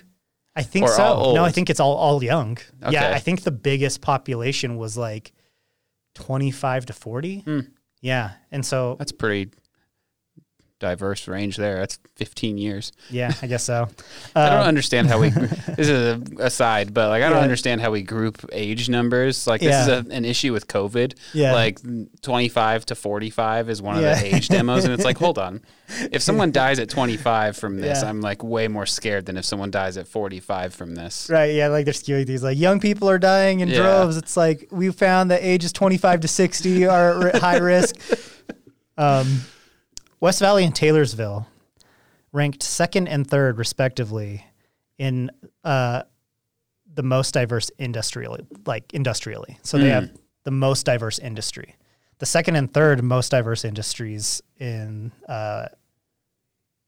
[0.55, 1.33] I think Or so.
[1.33, 2.57] No, I think it's all all young.
[2.89, 5.33] Yeah, I think the biggest population was like
[6.13, 7.39] twenty five to forty.
[7.39, 7.61] Hmm.
[8.01, 9.51] Yeah, and so That's pretty
[10.79, 11.77] diverse range there.
[11.79, 12.91] That's 15 years.
[13.09, 13.87] yeah, I guess so.
[14.35, 15.29] I don't Um, understand how we.
[15.77, 17.43] this is a aside, but like I don't Yeah.
[17.43, 19.47] understand how we group age numbers.
[19.47, 19.99] Like this Yeah.
[19.99, 21.13] is a, an issue with COVID.
[21.33, 21.53] Yeah.
[21.53, 21.79] Like
[22.21, 24.19] 25 to 45 is one of Yeah.
[24.19, 25.61] the age demos, and it's like, hold on,
[26.11, 28.03] if someone dies at 25 from this.
[28.03, 31.29] I'm like way more scared than if someone dies at 45 from this.
[31.31, 34.17] Right, yeah, like they're skewing these like young people are dying in droves.
[34.17, 37.95] It's like we found that ages 25 to 60 are at high risk.
[38.97, 39.41] Um,
[40.23, 41.45] West Valley and Taylorsville
[42.31, 44.45] ranked second and third respectively
[44.97, 45.29] in
[45.65, 46.03] uh,
[46.93, 49.59] the most diverse industrially, like industrially.
[49.63, 49.91] So they Mm.
[49.91, 50.09] have
[50.45, 51.75] the most diverse industry.
[52.19, 55.65] The second and third most diverse industries in uh,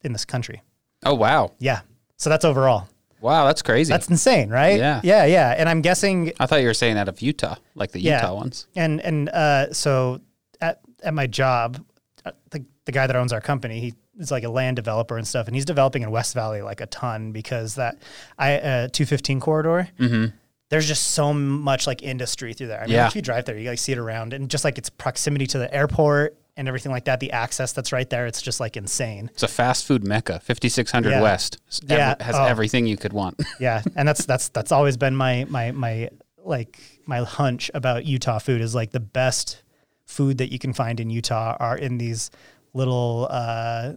[0.02, 0.62] in this country.
[1.04, 1.82] Oh wow, Yeah.
[2.18, 2.88] So that's overall.
[3.20, 3.92] wow, that's crazy.
[3.92, 4.78] That's insane, right?
[4.80, 5.02] Yeah.
[5.04, 5.56] Yeah, yeah.
[5.58, 8.22] And I'm guessing I thought you were saying out of Utah, like the Yeah.
[8.22, 8.68] Utah ones.
[8.78, 10.22] and and uh so
[10.62, 11.84] at at my job,
[12.24, 15.28] uh, the the guy that owns our company, he is like a land developer and
[15.28, 17.98] stuff, and he's developing in West Valley like a ton because that
[18.38, 19.90] I uh 215 corridor.
[20.00, 20.36] Mm-hmm.
[20.70, 22.82] There's just so much like industry through there.
[22.82, 23.08] I mean, Yeah.
[23.08, 25.58] if you drive there, you like see it around, and just like its proximity to
[25.60, 29.30] the airport and everything like that, the access that's right there, it's just like insane.
[29.34, 30.40] It's a fast food mecca.
[30.40, 31.22] 5600 Yeah.
[31.22, 32.16] West ev- Yeah.
[32.24, 32.46] has Oh.
[32.46, 33.40] everything you could want.
[33.60, 36.10] Yeah, and that's that's that's always been my my my
[36.44, 39.62] like my hunch about Utah food is like the best
[40.06, 42.30] food that you can find in Utah are in these
[42.76, 43.94] little uh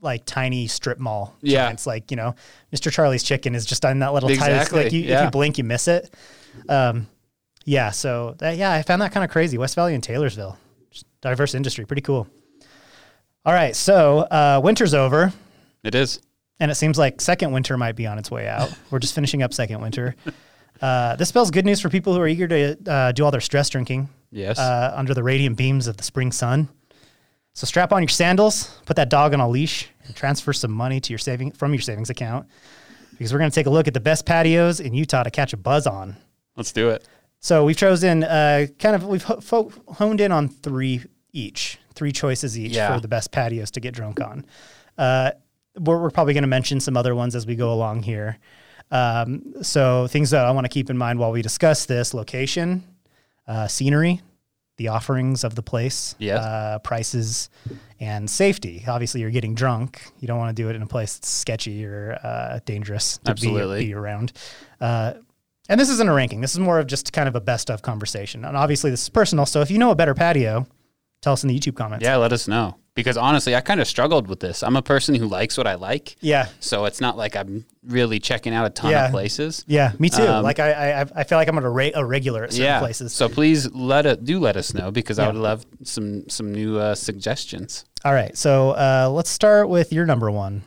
[0.00, 1.70] like tiny strip mall Yeah.
[1.70, 2.34] it's Like you know,
[2.72, 2.90] Mr.
[2.92, 4.38] Charlie's Chicken is just on that little tiny.
[4.54, 6.14] Exactly, Like you, if you blink, you miss it.
[6.68, 7.08] Um,
[7.64, 7.90] yeah.
[7.90, 9.58] So that, yeah, I found that kind of crazy.
[9.58, 10.56] West Valley and Taylorsville,
[10.90, 12.28] Just diverse industry, pretty cool.
[13.44, 15.32] All right, so uh, winter's over.
[15.82, 16.20] it is.
[16.60, 18.72] And it seems like second winter might be on its way out.
[18.90, 20.14] We're just finishing up second winter.
[20.80, 23.40] Uh, this spells good news for people who are eager to uh, do all their
[23.40, 24.60] stress drinking Yes.
[24.60, 26.68] uh, under the radiant beams of the spring sun.
[27.54, 31.00] So strap on your sandals, put that dog on a leash, and transfer some money
[31.00, 32.46] to your saving from your savings account
[33.12, 35.52] because we're going to take a look at the best patios in Utah to catch
[35.52, 36.16] a buzz on.
[36.56, 37.06] Let's do it.
[37.40, 42.58] So we've chosen uh, kind of we've ho- honed in on three each, three choices
[42.58, 42.94] each Yeah.
[42.94, 44.44] for the best patios to get drunk on.
[44.96, 45.32] Uh,
[45.78, 48.38] we're, we're probably going to mention some other ones as we go along here.
[48.90, 52.82] Um, so things that I want to keep in mind while we discuss this: location,
[53.46, 54.20] uh, scenery,
[54.78, 57.50] the offerings of the place, uh, prices,
[58.00, 58.84] and safety.
[58.88, 60.00] Obviously, you're getting drunk.
[60.20, 63.34] You don't want to do it in a place that's sketchy or uh, dangerous to
[63.34, 63.50] be,
[63.86, 64.32] be around.
[64.80, 65.14] Uh,
[65.68, 66.40] and this isn't a ranking.
[66.40, 68.44] This is more of just kind of a best of conversation.
[68.44, 69.44] And obviously, this is personal.
[69.46, 70.66] So if you know a better patio,
[71.20, 72.04] tell us in the YouTube comments.
[72.04, 72.76] Yeah, let us know.
[72.98, 74.64] Because honestly, I kind of struggled with this.
[74.64, 76.16] I'm a person who likes what I like.
[76.20, 76.48] Yeah.
[76.58, 79.04] So it's not like I'm really checking out a ton Yeah.
[79.04, 79.64] of places.
[79.68, 80.26] Yeah, me too.
[80.26, 82.80] Um, like I, I, I feel like I'm a, ra- a regular at certain yeah.
[82.80, 83.12] places.
[83.12, 86.76] So please let it do let us know because I would love some some new
[86.76, 87.84] uh, suggestions.
[88.04, 90.64] All right, so uh, let's start with your number one,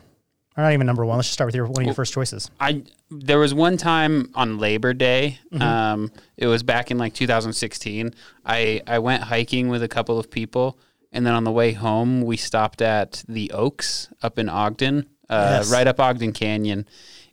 [0.56, 1.18] or not even number one.
[1.18, 2.50] Let's just start with your one of your first choices.
[2.58, 5.38] I there was one time on Labor Day.
[5.52, 5.62] Mm-hmm.
[5.62, 8.14] Um, it was back in like 2016.
[8.46, 10.78] I I went hiking with a couple of people,
[11.12, 15.58] and then on the way home we stopped at the Oaks up in Ogden, uh,
[15.60, 15.70] Yes.
[15.72, 16.86] right up Ogden Canyon.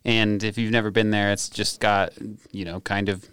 [0.04, 2.12] And if you've never been there, it's just got
[2.52, 3.28] you know kind of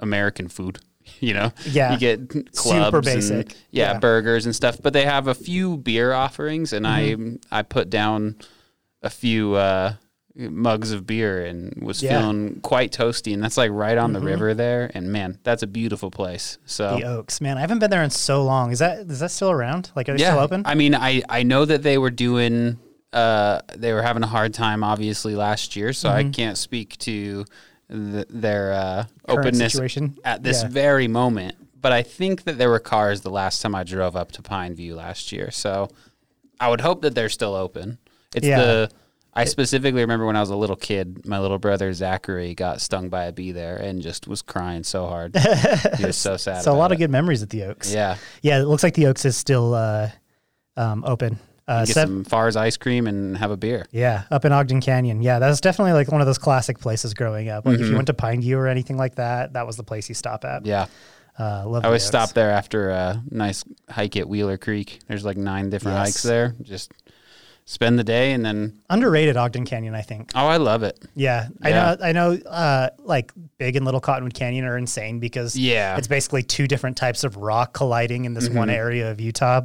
[0.00, 0.78] American food.
[1.20, 1.70] You know, Mm-hmm.
[1.76, 1.92] Yeah.
[1.92, 3.50] you get clubs, and, basic.
[3.70, 3.98] yeah, Yeah.
[3.98, 4.78] burgers and stuff.
[4.82, 7.36] But they have a few beer offerings, and Mm-hmm.
[7.52, 8.36] I I put down
[9.02, 9.94] a few uh,
[10.36, 12.12] mugs of beer and was Yeah.
[12.14, 12.20] Mm-hmm.
[12.20, 13.32] feeling quite toasty.
[13.34, 14.90] And that's like right on the river there.
[14.94, 16.58] And man, that's a beautiful place.
[16.66, 18.72] So The Oaks, man, I haven't been there in so long.
[18.72, 19.90] Is that is that still around?
[19.94, 20.62] Like, are they still open?
[20.64, 22.78] I mean, I I know that they were doing.
[23.12, 25.92] Uh, they were having a hard time, obviously, last year.
[25.92, 27.44] So I can't speak to
[27.88, 29.32] th- their uh, Mm-hmm.
[29.32, 30.18] Current openness situation?
[30.24, 30.68] at this Yeah.
[30.70, 31.54] very moment.
[31.80, 34.74] But I think that there were cars the last time I drove up to Pine
[34.74, 35.50] View last year.
[35.52, 35.90] So
[36.58, 37.98] I would hope that they're still open.
[38.34, 38.58] It's Yeah.
[38.60, 38.90] the.
[39.36, 43.08] I specifically remember when I was a little kid, my little brother Zachary got stung
[43.08, 45.36] by a bee there and just was crying so hard.
[45.98, 46.62] he was so sad.
[46.62, 47.92] so a lot of good memories at the Oaks.
[47.92, 48.16] Yeah.
[48.42, 48.60] yeah.
[48.60, 50.10] It looks like the Oaks is still uh,
[50.76, 51.38] um, open.
[51.66, 53.86] Uh, Get sev- some Farr's ice cream and have a beer.
[53.90, 55.22] Yeah, up in Ogden Canyon.
[55.22, 57.64] Yeah, that's definitely like one of those classic places growing up.
[57.64, 57.90] Like if Mm-hmm.
[57.90, 60.44] you went to Pine View or anything like that, that was the place you stop
[60.44, 60.66] at.
[60.66, 60.86] Yeah.
[61.38, 65.00] Uh, love I always stop there after a nice hike at Wheeler Creek.
[65.08, 66.06] There's like nine different Yes.
[66.06, 66.54] hikes there.
[66.62, 66.92] Just
[67.66, 70.32] spend the day, and then Underrated Ogden Canyon, I think.
[70.34, 70.98] oh, I love it.
[71.14, 71.96] Yeah, I know.
[72.02, 72.32] I know.
[72.34, 75.90] Uh, like Big and Little Cottonwood Canyon are insane because Yeah.
[75.92, 75.98] Mm-hmm.
[75.98, 79.62] it's basically two different types of rock colliding in this one area of Utah.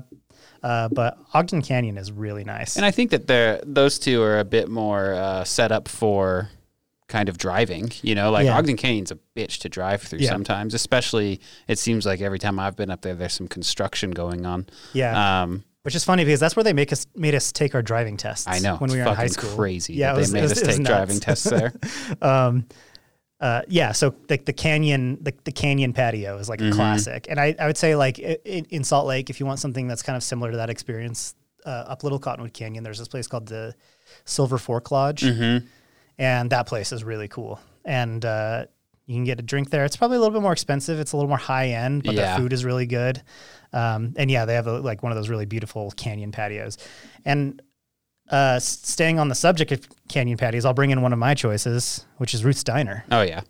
[0.61, 2.75] Uh, but Ogden Canyon is really nice.
[2.75, 6.49] And I think that they're those two are a bit more uh, set up for
[7.07, 7.91] kind of driving.
[8.01, 8.57] You know, like Yeah.
[8.57, 10.29] Ogden Canyon's a bitch to drive through Yeah.
[10.29, 10.73] sometimes.
[10.73, 14.67] Especially, it seems like every time I've been up there, there's some construction going on.
[14.93, 17.81] yeah, Um, which is funny because that's where they make us made us take our
[17.81, 18.47] driving tests.
[18.47, 19.55] I know when we it's were in high school.
[19.55, 19.93] crazy.
[19.93, 21.73] Yeah, that was- they made was- us take driving tests there.
[22.21, 22.65] um,
[23.41, 27.39] uh, yeah, so the, the canyon, the, the canyon patio is like a classic, and
[27.39, 30.17] I, I would say like in, in Salt Lake, if you want something that's kind
[30.17, 33.73] of similar to that experience, uh, up Little Cottonwood Canyon, there's this place called the
[34.25, 38.65] Silver Fork Lodge, and that place is really cool, and uh,
[39.09, 39.85] you can get a drink there.
[39.85, 40.99] It's probably a little bit more expensive.
[40.99, 42.21] It's a little more high end, but Yeah.
[42.21, 43.21] their food is really good,
[43.73, 46.77] um, and yeah, they have a, like one of those really beautiful canyon patios,
[47.25, 47.61] and
[48.29, 52.05] uh, staying on the subject of canyon patios, I'll bring in one of my choices,
[52.17, 53.03] which is Ruth's Diner.
[53.11, 53.41] Oh yeah,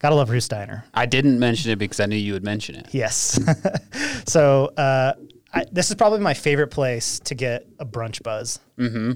[0.00, 0.84] Gotta love Ruth's Diner.
[0.94, 2.88] I didn't mention it because I knew you would mention it.
[2.90, 3.38] Yes.
[4.26, 5.12] so uh,
[5.52, 8.58] I, this is probably my favorite place to get a brunch buzz.
[8.78, 9.12] Mm-hmm.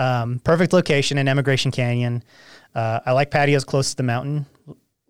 [0.00, 2.22] Um, perfect location in Emigration Canyon.
[2.74, 4.46] Uh, I like patios close to the mountain.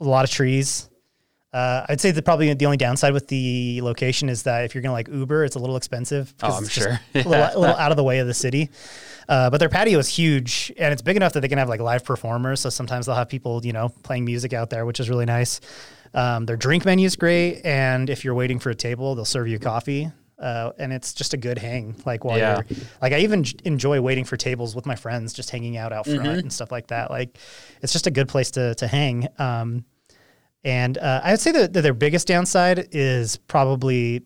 [0.00, 0.88] A lot of trees.
[1.52, 4.82] Uh, I'd say that probably the only downside with the location is that if you're
[4.82, 6.34] gonna like Uber, it's a little expensive.
[6.42, 7.00] Oh, I'm it's just sure.
[7.14, 8.70] a, little, a little out of the way of the city.
[9.28, 11.80] Uh, but their patio is huge and it's big enough that they can have like
[11.80, 12.60] live performers.
[12.60, 15.60] So sometimes they'll have people, you know, playing music out there, which is really nice.
[16.14, 19.48] Um, their drink menu is great, and if you're waiting for a table, they'll serve
[19.48, 20.10] you coffee.
[20.38, 21.96] Uh, and it's just a good hang.
[22.06, 22.62] Like while Yeah.
[22.68, 25.92] you're like, I even j- enjoy waiting for tables with my friends, just hanging out
[25.92, 27.10] out front and stuff like that.
[27.10, 27.38] Like,
[27.82, 29.26] it's just a good place to to hang.
[29.38, 29.84] Um,
[30.64, 34.22] and uh, I would say that, that their biggest downside is probably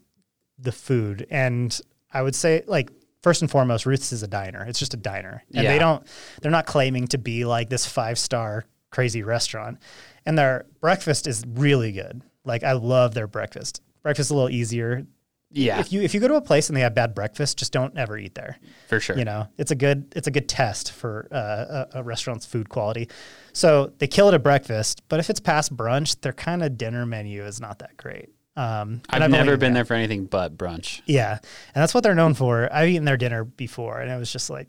[0.58, 1.26] the food.
[1.30, 1.78] And
[2.12, 2.90] I would say, like,
[3.22, 4.64] first and foremost, Ruth's is a diner.
[4.66, 5.42] It's just a diner.
[5.54, 6.04] And they don't,
[6.40, 9.78] they're not claiming to be like this five star crazy restaurant.
[10.26, 12.22] And their breakfast is really good.
[12.44, 13.80] Like, I love their breakfast.
[14.02, 15.06] Breakfast is a little easier.
[15.52, 17.72] Yeah, If you if you go to a place and they have bad breakfast, just
[17.72, 18.58] don't ever eat there.
[18.88, 19.16] For sure.
[19.18, 22.68] you know it's a good it's a good test for uh, a, a restaurant's food
[22.68, 23.08] quality.
[23.52, 27.04] So they kill it at breakfast but if it's past brunch their kind of dinner
[27.06, 28.30] menu is not that great.
[28.56, 29.84] Um, and I've, never been there.
[29.86, 31.00] for anything but brunch.
[31.06, 31.38] yeah.
[31.74, 32.68] And that's what they're known for.
[32.72, 34.68] I've eaten their dinner before and it was just like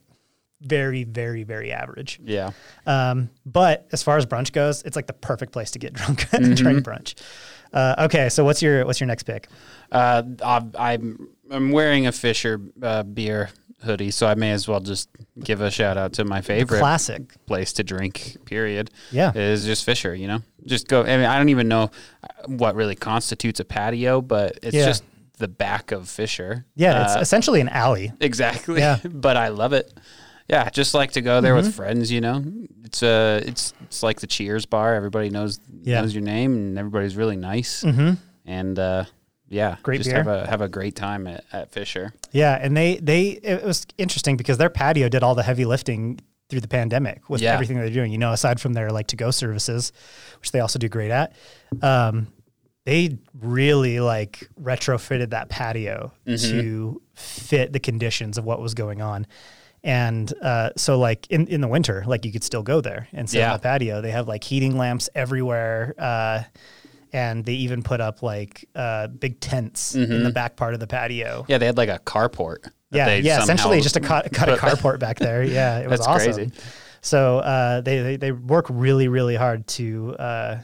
[0.61, 2.19] very very very average.
[2.23, 2.51] Yeah.
[2.86, 6.27] um, but as far as brunch goes it's like the perfect place to get drunk
[6.34, 6.53] and Mm-hmm.
[6.55, 7.15] drink brunch
[7.74, 9.47] uh, okay so what's your what's your next pick
[9.91, 13.49] Uh, I'm I'm wearing a Fisher uh, beer
[13.84, 15.09] hoodie, so I may as well just
[15.43, 18.38] give a shout out to my favorite classic place to drink.
[18.45, 18.89] Period.
[19.11, 19.32] Yeah.
[19.36, 20.15] is just Fisher.
[20.15, 21.01] You know, just go.
[21.03, 21.91] I mean, I don't even know
[22.47, 24.86] what really constitutes a patio, but it's Yeah.
[24.86, 25.03] just
[25.38, 26.65] the back of Fisher.
[26.76, 28.80] yeah it's Uh, essentially an alley exactly.
[28.80, 28.99] Yeah.
[29.11, 29.91] But I love it.
[30.50, 32.12] Yeah, just like to go there with friends.
[32.12, 32.44] You know,
[32.84, 34.94] it's uh it's it's like the Cheers bar.
[34.96, 36.02] Everybody knows Yeah.
[36.02, 37.84] knows your name, and everybody's really nice.
[37.84, 38.14] Mm-hmm.
[38.46, 39.06] And uh,
[39.48, 40.18] yeah, Great just beer.
[40.24, 42.14] have a have a great time at, at Fisher.
[42.32, 46.20] Yeah, and they they it was interesting because their patio did all the heavy lifting
[46.50, 47.54] through the pandemic with Yeah.
[47.54, 48.12] everything they're doing.
[48.12, 49.94] You know, aside from their like to go services,
[50.41, 51.34] which they also do great at,
[51.82, 52.28] um,
[52.86, 59.26] they really like retrofitted that patio to fit the conditions of what was going on.
[59.84, 63.29] And uh, so, like in, in the winter, like you could still go there and
[63.29, 63.51] sit Yeah.
[63.51, 64.01] on the patio.
[64.01, 65.93] They have like heating lamps everywhere.
[65.97, 66.43] Uh,
[67.11, 70.88] and they even put up like uh, big tents in the back part of the
[70.88, 71.45] patio.
[71.47, 72.63] Yeah, they had like a carport.
[72.63, 73.41] that Yeah, yeah.
[73.43, 75.43] Essentially, just a cut, cut a carport back there.
[75.53, 76.34] Yeah, it was awesome.
[76.34, 76.51] crazy.
[77.01, 80.57] So uh, they, they they work really really hard to uh,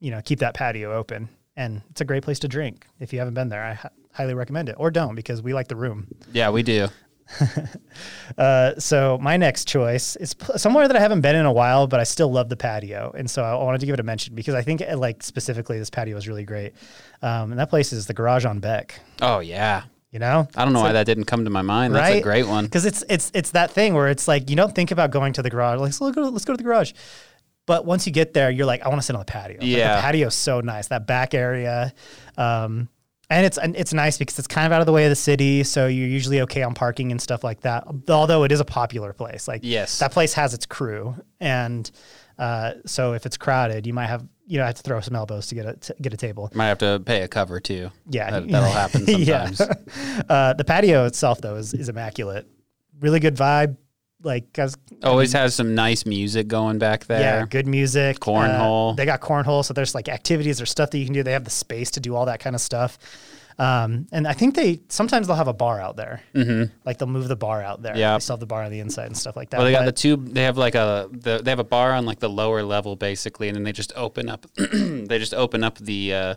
[0.00, 2.84] you know keep that patio open, and it's a great place to drink.
[3.00, 3.78] If you haven't been there, I
[4.12, 6.08] highly recommend it, or don't because we like the room.
[6.32, 6.88] Yeah, we do.
[8.36, 11.98] Uh, so my next choice is somewhere that I haven't been in a while, but
[11.98, 14.54] I still love the patio, and so I wanted to give it a mention because
[14.54, 16.74] I think like specifically this patio is really great.
[17.20, 19.00] Um, and that place is the Garage on Beck.
[19.20, 19.84] Oh yeah.
[20.12, 21.94] You know, I don't know why that didn't come to my mind.
[21.94, 22.64] That's a great one.
[22.64, 25.42] because it's it's it's that thing where it's like you don't think about going to
[25.42, 25.80] the garage.
[25.80, 26.92] Like, so let's go, let's go to the garage.
[27.66, 29.58] But once you get there, you're like, I want to sit on the patio.
[29.58, 29.96] Like, Yeah.
[29.96, 30.88] the patio's so nice.
[30.88, 31.92] That back area,
[32.38, 32.88] um,
[33.30, 35.16] and it's and it's nice because it's kind of out of the way of the
[35.16, 37.84] city, so you're usually okay on parking and stuff like that.
[38.08, 39.98] Although it is a popular place, like Yes.
[39.98, 41.90] that place has its crew, and
[42.38, 45.46] uh, so if it's crowded, you might have you know have to throw some elbows
[45.48, 46.50] to get a to get a table.
[46.54, 47.90] Might have to pay a cover too.
[48.08, 49.50] Yeah, that, that'll happen Yeah.
[50.28, 52.46] Uh, the patio itself, though, is, is immaculate.
[53.00, 53.76] Really good vibe.
[54.22, 54.76] Like guys.
[55.02, 57.20] Always has some nice music going back there.
[57.20, 58.18] Yeah, good music.
[58.20, 58.92] Cornhole.
[58.92, 61.22] Uh, they got cornhole, so there's like activities or stuff that you can do.
[61.22, 62.98] They have the space to do all that kind of stuff.
[63.60, 66.20] Um, and I think they sometimes they'll have a bar out there.
[66.34, 66.72] Mm-hmm.
[66.84, 67.96] Like they'll move the bar out there.
[67.96, 68.14] Yeah.
[68.14, 69.56] they still have the bar on the inside and stuff like that.
[69.58, 70.16] Well, they got the But- two.
[70.16, 71.08] They have like a.
[71.10, 73.92] The, they have a bar on like the lower level basically, and then they just
[73.96, 74.46] open up.
[74.56, 76.14] they just open up the.
[76.14, 76.34] Uh,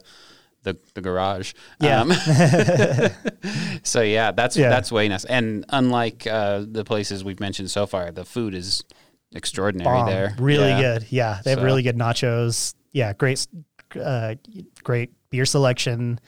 [0.63, 1.53] the, the garage.
[1.79, 2.01] Yeah.
[2.01, 2.11] Um,
[3.83, 4.69] so yeah, that's Yeah.
[4.69, 5.25] that's way nice.
[5.25, 8.83] And unlike uh, the places we've mentioned so far, the food is
[9.33, 10.07] extraordinary bomb.
[10.07, 10.35] there.
[10.39, 10.81] Really Yeah.
[10.81, 11.07] good.
[11.09, 12.73] Yeah, they have really good nachos.
[12.91, 13.47] Yeah, great,
[14.01, 14.35] uh,
[14.83, 16.19] great beer selection.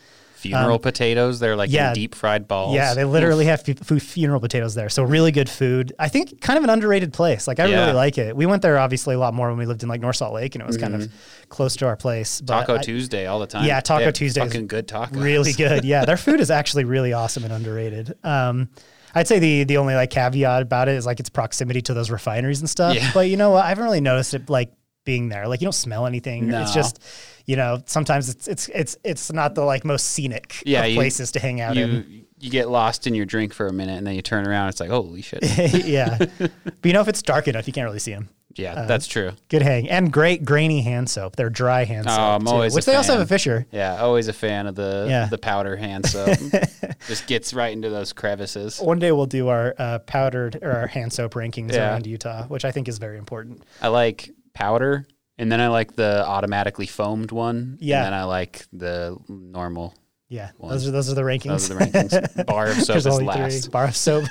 [0.43, 1.39] Funeral potatoes.
[1.39, 1.93] They're like Um, yeah.
[1.93, 2.75] deep fried balls.
[2.75, 4.89] Yeah, they literally have fu- fu- funeral potatoes there.
[4.89, 5.93] So really good food.
[5.97, 7.47] I think kind of an underrated place.
[7.47, 7.81] Like I Yeah.
[7.81, 8.35] really like it.
[8.35, 10.55] We went there obviously a lot more when we lived in like North Salt Lake,
[10.55, 11.09] and it was kind of
[11.49, 12.41] close to our place.
[12.41, 12.59] But Mm-hmm.
[12.61, 13.65] Taco I- Tuesday all the time.
[13.65, 15.21] Yeah, Taco have Tuesday is Fucking good tacos.
[15.21, 15.83] really good.
[15.93, 18.13] Yeah, their food is actually really awesome and underrated.
[18.23, 18.69] Um,
[19.15, 22.09] I'd say the the only like caveat about it is like its proximity to those
[22.09, 22.95] refineries and stuff.
[22.95, 23.11] Yeah.
[23.13, 23.63] But you know what?
[23.65, 24.71] I haven't really noticed it like
[25.05, 25.47] being there.
[25.47, 26.47] Like you don't smell anything.
[26.47, 26.61] No.
[26.61, 26.99] It's just
[27.45, 31.31] you know sometimes it's it's it's it's not the like most scenic Yeah, you- places
[31.33, 31.91] to hang out in.
[32.09, 34.67] You you get lost in your drink for a minute, and then you turn around.
[34.69, 35.39] It's like holy shit.
[35.85, 36.17] yeah.
[36.17, 36.51] But
[36.83, 38.27] you know, if it's dark enough, you can't really see them.
[38.55, 39.31] Yeah, Uh, that's true.
[39.47, 41.37] Good hang and great grainy hand soap.
[41.37, 43.65] They're dry hand soap, Oh, I'm too, always a which they also have a Fisher.
[43.71, 45.25] Yeah, always a fan of the Yeah.
[45.27, 46.37] the powder hand soap.
[47.07, 48.79] Just gets right into those crevices.
[48.79, 51.91] One day we'll do our uh, powdered or our hand soap rankings Yeah.
[51.91, 53.63] around Utah, which I think is very important.
[53.81, 55.05] I like powder,
[55.37, 57.77] and then I like the automatically foamed one.
[57.81, 57.97] Yeah.
[57.99, 59.93] and then I like the normal.
[60.29, 60.71] Yeah, One.
[60.71, 61.43] those are those are the rankings.
[61.67, 62.45] Those are the rankings.
[62.47, 63.63] Bar of soap is last.
[63.65, 64.25] three bar of soap.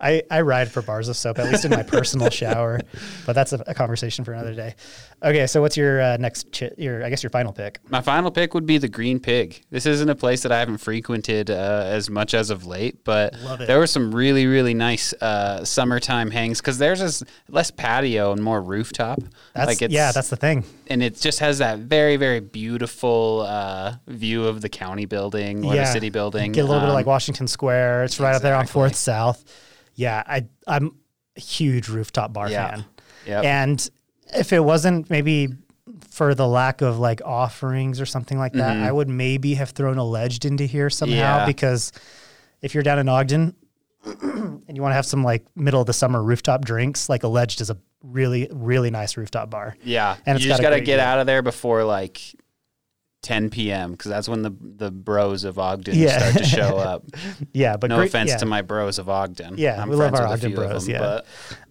[0.00, 2.80] I, I ride for bars of soap, at least in my personal shower,
[3.26, 4.74] but that's a, a conversation for another day.
[5.22, 6.52] Okay, so what's your uh, next?
[6.56, 7.80] Chi- your I guess your final pick.
[7.90, 9.62] My final pick would be the Green Pig.
[9.70, 13.34] This isn't a place that I haven't frequented uh, as much as of late, but
[13.66, 18.42] there were some really, really nice uh, summertime hangs because there's just less patio and
[18.42, 19.18] more rooftop.
[19.54, 20.64] That's like it's, yeah, that's the thing.
[20.86, 25.74] and it just has that very, very beautiful uh, view of the county building or
[25.74, 26.52] the city building.
[26.52, 28.04] Get a little bit of Um, like Washington Square.
[28.04, 28.68] It's right up there on.
[28.68, 29.44] Fourth South.
[29.98, 30.94] Yeah, I I'm
[31.36, 32.70] a huge rooftop bar Yeah.
[32.70, 32.84] fan.
[33.26, 33.44] Yep.
[33.44, 33.90] And
[34.36, 35.48] if it wasn't maybe
[36.10, 39.98] for the lack of like offerings or something like that, I would maybe have thrown
[39.98, 41.40] Alleged into here somehow Mm-hmm.
[41.40, 41.46] Yeah.
[41.46, 41.92] because
[42.62, 43.54] if you're down in Ogden
[44.04, 47.60] and you want to have some like middle of the summer rooftop drinks, like alleged
[47.60, 49.76] is a really really nice rooftop bar.
[49.82, 51.00] Yeah, And you it's just got to get view.
[51.04, 52.20] out of there before like
[53.22, 53.92] 10 p.m.
[53.92, 56.18] because that's when the the bros of Ogden Yeah.
[56.18, 57.04] start to show up.
[57.52, 58.36] Yeah, but No great, offense yeah.
[58.38, 59.58] to my bros of Ogden.
[59.58, 61.20] Yeah, I'm we love our Ogden bros, them, yeah.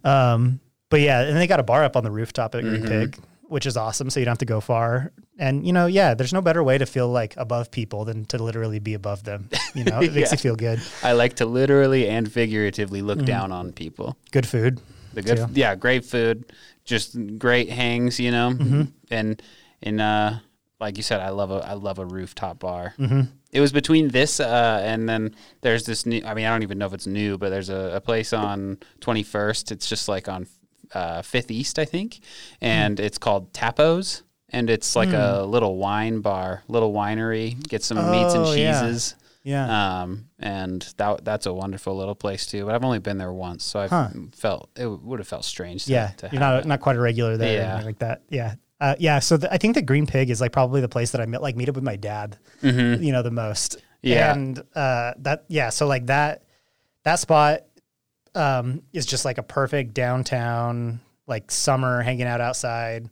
[0.04, 2.84] but Um, but yeah, and they got a bar up on the rooftop at Mm-hmm.
[2.86, 4.10] Green Pig, which is awesome.
[4.10, 5.12] So you don't have to go far.
[5.38, 8.42] And you know, yeah, there's no better way to feel like above people than to
[8.42, 9.48] literally be above them.
[9.74, 10.32] You know, it makes Yeah.
[10.34, 10.80] you feel good.
[11.02, 13.06] I like to literally and figuratively Mm-hmm.
[13.08, 14.16] look down on people.
[14.32, 14.80] Good food.
[15.14, 15.46] The good, too.
[15.54, 16.44] yeah, great food,
[16.84, 18.82] just great hangs, you know, Mm-hmm.
[19.10, 19.42] and
[19.82, 20.32] and uh,
[20.80, 22.94] like you said, I love a I love a rooftop bar.
[22.98, 23.22] Mm-hmm.
[23.52, 26.22] It was between this uh, and then there's this new.
[26.24, 28.78] I mean, I don't even know if it's new, but there's a, a place on
[29.00, 29.72] 21st.
[29.72, 30.46] It's just like on
[30.92, 32.20] uh, Fifth East, I think,
[32.60, 37.56] and it's called Tapos, and it's like a little wine bar, little winery.
[37.68, 38.80] Get some meats and Oh, yeah.
[38.82, 39.14] cheeses.
[39.44, 40.00] Yeah.
[40.02, 42.66] Um, and that that's a wonderful little place too.
[42.66, 44.08] But I've only been there once, so I Huh.
[44.34, 45.86] felt it would have felt strange.
[45.86, 46.08] To, yeah.
[46.18, 46.66] to You're have not it.
[46.66, 47.68] not quite a regular there or Yeah.
[47.70, 48.22] anything like that.
[48.28, 48.54] Yeah.
[48.80, 49.18] Uh, yeah.
[49.18, 51.42] So the, I think the Green Pig is like probably the place that I met,
[51.42, 53.76] like meet up with my dad, you know, the most.
[53.78, 54.06] Mm-hmm.
[54.08, 54.32] Yeah.
[54.32, 55.70] And uh, that, yeah.
[55.70, 56.44] So like that,
[57.02, 57.62] that spot
[58.34, 63.08] um, is just like a perfect downtown, like summer hanging out outside.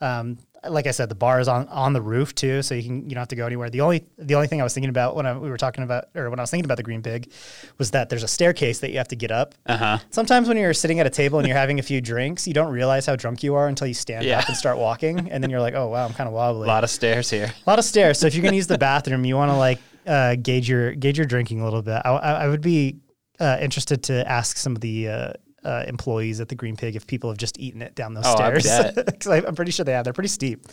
[0.00, 0.38] Um,
[0.68, 3.10] like I said, the bar is on, on the roof too, so you can you
[3.14, 3.70] don't have to go anywhere.
[3.70, 6.06] The only the only thing I was thinking about when I, we were talking about
[6.14, 7.30] or when I was thinking about the Green Pig
[7.78, 9.54] was that there's a staircase that you have to get up.
[9.66, 9.98] Uh huh.
[10.10, 12.72] Sometimes when you're sitting at a table and you're having a few drinks, you don't
[12.72, 14.40] realize how drunk you are until you stand Yeah.
[14.40, 16.64] up and start walking, and then you're like, "Oh wow, I'm kind of wobbly.
[16.64, 17.52] A lot of stairs here.
[17.66, 18.18] A lot of stairs.
[18.18, 21.16] So if you're gonna use the bathroom, you want to like uh, gauge your gauge
[21.18, 22.00] your drinking a little bit.
[22.04, 22.96] I, I, I would be
[23.38, 25.32] uh, interested to ask some of the uh,
[25.64, 28.34] uh, employees at the Green Pig if people have just eaten it down those Oh,
[28.36, 28.94] stairs.
[28.94, 30.04] Because I'm pretty sure they have.
[30.04, 30.66] They're pretty steep.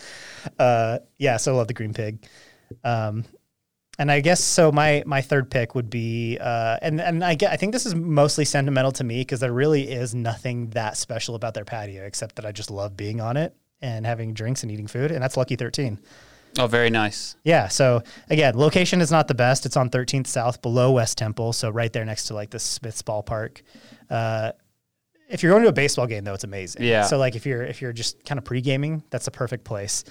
[0.57, 2.25] Uh, yeah, so I love the Green Pig.
[2.83, 3.25] Um,
[3.99, 4.71] and I guess so.
[4.71, 7.95] My my third pick would be, uh, and and I get, I think this is
[7.95, 12.35] mostly sentimental to me because there really is nothing that special about their patio except
[12.35, 15.35] that I just love being on it and having drinks and eating food, and that's
[15.35, 15.99] Lucky Thirteen.
[16.59, 17.35] Oh, very nice.
[17.43, 17.67] Yeah.
[17.67, 19.65] So again, location is not the best.
[19.65, 23.01] It's on 13th South, below West Temple, so right there next to like the Smiths
[23.03, 23.61] Ballpark.
[24.09, 24.53] Uh,
[25.29, 26.83] if you're going to a baseball game, though, it's amazing.
[26.83, 27.03] Yeah.
[27.03, 30.03] So like if you're if you're just kind of pre gaming, that's a perfect place.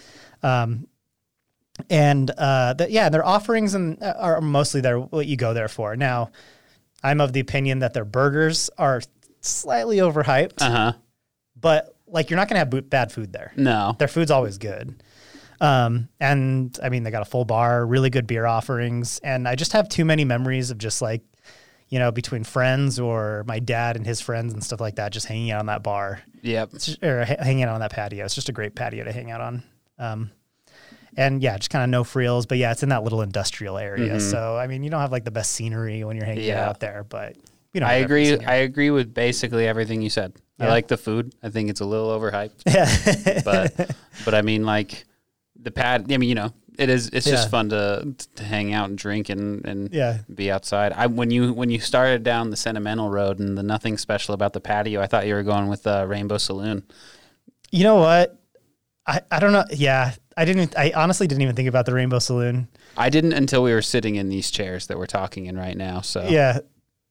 [0.42, 0.86] Um,
[1.90, 5.68] and uh, the, yeah, their offerings and uh, are mostly there what you go there
[5.68, 5.94] for.
[5.96, 6.30] Now,
[7.02, 9.02] I'm of the opinion that their burgers are
[9.42, 10.92] slightly overhyped, Uh huh.
[11.60, 13.52] but like you're not gonna have bad food there.
[13.56, 13.94] No.
[13.98, 15.02] Their food's always good.
[15.60, 19.54] Um, and I mean, they got a full bar, really good beer offerings, and I
[19.54, 21.22] just have too many memories of just like,
[21.88, 25.26] you know, between friends or my dad and his friends and stuff like that, just
[25.26, 26.72] hanging out on that bar Yep.
[26.72, 28.24] Just- or ha- hanging out on that patio.
[28.24, 29.62] It's just a great patio to hang out on.
[29.98, 30.30] Um,
[31.16, 34.20] and yeah, just kind of no frills, but yeah, it's in that little industrial area.
[34.20, 36.68] So I mean, you don't have like the best scenery when you're hanging Yeah.
[36.68, 37.36] out there, but
[37.72, 38.38] you know, I agree.
[38.38, 40.32] I agree with basically everything you said.
[40.58, 41.34] I like the food.
[41.42, 43.90] I think it's a little overhyped, yeah, but
[44.24, 45.04] but I mean, like
[45.60, 46.10] the pad.
[46.10, 47.08] I mean, you know, it is.
[47.08, 50.92] It's just fun to to hang out and drink and and yeah, be outside.
[50.92, 54.52] I when you when you started down the sentimental road and the nothing special about
[54.52, 56.84] the patio, I thought you were going with uh, Rainbow Saloon.
[57.70, 58.38] You know what?
[59.06, 59.64] I, I don't know.
[59.70, 60.76] Yeah, I didn't.
[60.76, 62.68] I honestly didn't even think about the Rainbow Saloon.
[62.96, 66.00] I didn't until we were sitting in these chairs that we're talking in right now.
[66.00, 66.58] So Yeah,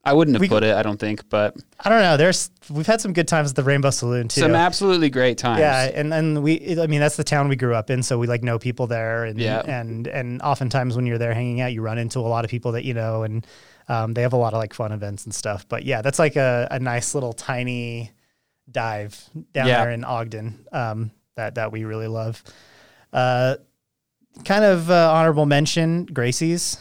[0.07, 0.75] I wouldn't have We- put it.
[0.75, 2.15] I don't think, but I don't know.
[2.15, 4.41] There's we've had some good times at the Rainbow Saloon too.
[4.41, 5.59] some absolutely great times.
[5.59, 6.79] yeah, and and we.
[6.79, 9.23] I mean, that's the town we grew up in, so we like know people there,
[9.25, 9.61] and Yeah.
[9.65, 12.73] and and oftentimes when you're there hanging out, you run into a lot of people
[12.73, 13.47] that you know, and
[13.87, 15.65] um, they have a lot of like fun events and stuff.
[15.67, 18.11] But yeah, that's like a, a nice little tiny
[18.71, 19.19] dive
[19.53, 19.83] down Yeah.
[19.83, 22.43] there in Ogden um, that that we really love.
[23.13, 23.55] Uh,
[24.43, 26.77] kind of uh, honorable mention, Gracie's.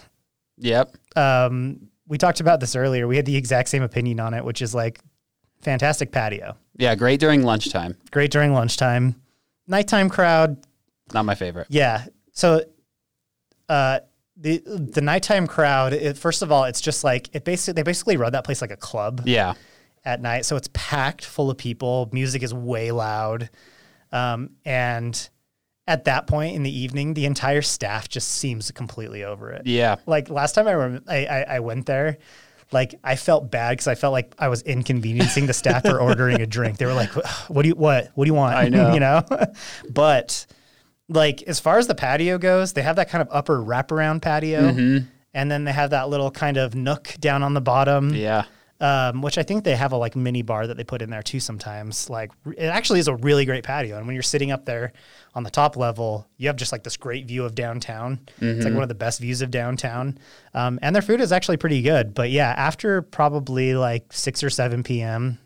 [0.59, 0.95] Yep.
[1.17, 3.07] um, we talked about this earlier.
[3.07, 5.01] We had the exact same opinion on it, which is like
[5.63, 6.95] fantastic patio, Yeah.
[6.95, 7.97] Great during lunchtime.
[8.11, 9.15] great during lunchtime,
[9.67, 10.59] nighttime crowd.
[11.13, 11.67] Not my favorite.
[11.71, 12.05] Yeah.
[12.33, 12.63] So,
[13.69, 14.01] uh,
[14.37, 15.93] the the nighttime crowd.
[15.93, 18.73] It, first of all, it's just like it basically they basically run that place like
[18.73, 19.55] a club Yeah.
[20.05, 20.45] at night.
[20.45, 22.09] So it's packed full of people.
[22.13, 23.49] Music is way loud,
[24.13, 25.29] um, and
[25.87, 29.67] at that point in the evening, the entire staff just seems completely over it.
[29.67, 29.97] Yeah.
[30.07, 32.19] like last time I, rem- I, I I went there,
[32.73, 36.41] like I felt bad because I felt like I was inconveniencing the staff for ordering
[36.41, 36.79] a drink.
[36.79, 37.11] They were like,
[37.49, 38.11] "What do you what?
[38.15, 38.95] What do you want?" I know.
[38.95, 39.23] you know.
[39.91, 40.47] but
[41.09, 44.61] like as far as the patio goes, they have that kind of upper wraparound patio,
[44.73, 45.07] Mm-hmm.
[45.35, 48.15] and then they have that little kind of nook down on the bottom.
[48.15, 48.45] Yeah.
[48.85, 51.23] Um, which I think they have a like mini bar that they put in there
[51.23, 52.11] too sometimes.
[52.11, 53.97] Like it actually is a really great patio.
[53.97, 54.93] And when you're sitting up there
[55.35, 58.21] on the top level, you have just like this great view of downtown.
[58.43, 60.19] It's like one of the best views of downtown.
[60.53, 62.13] Um, and their food is actually pretty good.
[62.13, 65.39] But yeah, after probably like six or seven PM,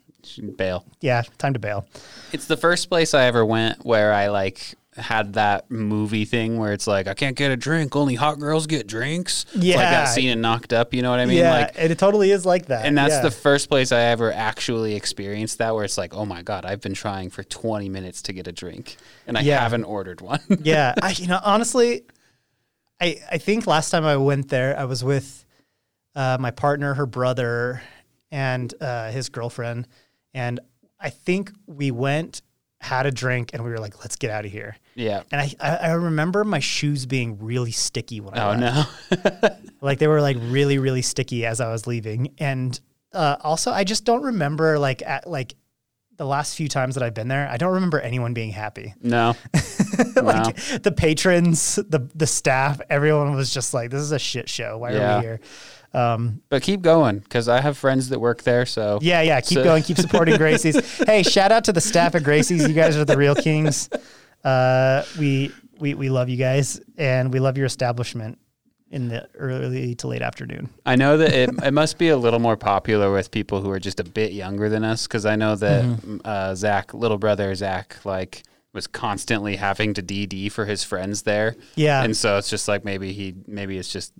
[0.56, 0.84] Bail.
[1.00, 1.86] yeah, time to bail.
[2.32, 6.72] It's the first place I ever went where I like had that movie thing where
[6.72, 9.44] it's like I can't get a drink, only hot girls get drinks.
[9.48, 9.76] It's like Yeah.
[9.90, 10.92] that scene in Knocked Up.
[10.92, 11.38] You know what I mean?
[11.38, 12.84] yeah, Like, and it totally is like that.
[12.84, 13.22] and that's yeah.
[13.22, 16.80] the first place I ever actually experienced that where it's like, oh my god, I've
[16.80, 18.96] been trying for 20 minutes to get a drink
[19.26, 19.60] and I Yeah.
[19.60, 20.40] haven't ordered one.
[20.62, 22.02] yeah, I, you know, honestly,
[23.00, 25.44] I I think last time I went there, I was with
[26.16, 27.80] uh, my partner, her brother,
[28.32, 29.86] and uh, his girlfriend,
[30.34, 30.58] and
[30.98, 32.42] I think we went,
[32.80, 35.22] had a drink, and we were like, "Let's get out of here." Yeah.
[35.30, 39.42] And I I, remember my shoes being really sticky when I Oh left.
[39.42, 39.48] no.
[39.80, 42.78] like they were like really really sticky as I was leaving, and
[43.12, 45.54] uh, also I just don't remember like at like.
[46.18, 48.92] The last few times that I've been there, I don't remember anyone being happy.
[49.00, 49.36] no.
[50.16, 54.78] like the patrons, the the staff, everyone was just like, "This is a shit show.
[54.78, 55.16] Why are Yeah.
[55.18, 55.40] we here?"
[55.94, 58.66] Um, But keep going because I have friends that work there.
[58.66, 59.40] So yeah, yeah.
[59.40, 59.84] Keep So- going.
[59.84, 60.98] Keep supporting Gracie's.
[61.06, 62.66] hey, shout out to the staff at Gracie's.
[62.66, 63.88] You guys are the real kings.
[64.44, 68.38] Uh, we we we love you guys, and we love your establishment
[68.90, 70.70] in the early to late afternoon.
[70.86, 73.78] I know that it, it must be a little more popular with people who are
[73.80, 76.16] just a bit younger than us because I know that Mm-hmm.
[76.24, 81.56] uh, Zach, little brother Zach, like was constantly having to DD for his friends there.
[81.74, 82.02] Yeah.
[82.02, 84.12] and so it's just like maybe he maybe it's just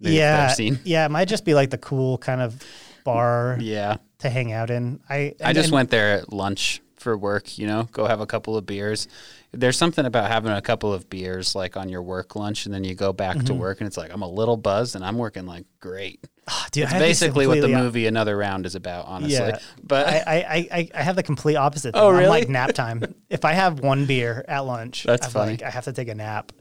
[0.00, 0.78] maybe yeah, scene.
[0.84, 1.04] yeah.
[1.06, 2.60] It might just be like the cool kind of
[3.04, 5.00] bar Yeah, to hang out in.
[5.08, 7.58] I I just and- went there at lunch for work.
[7.58, 9.06] You know, go have a couple of beers.
[9.52, 12.84] There's something about having a couple of beers like on your work lunch, and then
[12.84, 13.46] you go back Mm-hmm.
[13.46, 16.24] to work, and it's like I'm a little buzzed, and I'm working like great.
[16.48, 19.34] Ah, dude, It's I have this basically what the movie Another Round is about, honestly.
[19.34, 19.58] Yeah.
[19.82, 21.92] But I, I, I, I have the complete opposite.
[21.94, 22.00] Thing.
[22.00, 22.28] Oh, I'm really?
[22.28, 23.02] like nap time.
[23.30, 25.50] if I have one beer at lunch, That's I'm funny.
[25.52, 26.52] like, I have to take a nap.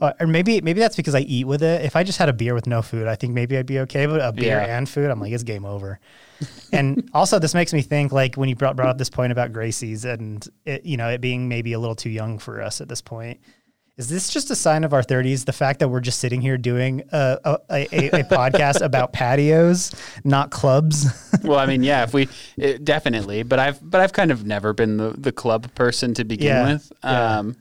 [0.00, 1.84] Uh, or maybe maybe that's because I eat with it.
[1.84, 4.06] If I just had a beer with no food, I think maybe I'd be okay.
[4.06, 4.76] But a beer Yeah.
[4.78, 6.00] and food, I'm like, it's game over.
[6.72, 9.52] and also, this makes me think like when you brought, brought up this point about
[9.52, 12.88] Gracie's and it, you know it being maybe a little too young for us at
[12.88, 13.40] this point.
[13.98, 15.44] Is this just a sign of our 30s?
[15.44, 19.92] The fact that we're just sitting here doing a, a, a, a podcast about patios,
[20.24, 21.06] not clubs.
[21.44, 24.72] well, I mean, yeah, if we it, definitely, but I've but I've kind of never
[24.72, 26.92] been the, the club person to begin Yeah, with.
[27.04, 27.38] yeah.
[27.40, 27.56] Um,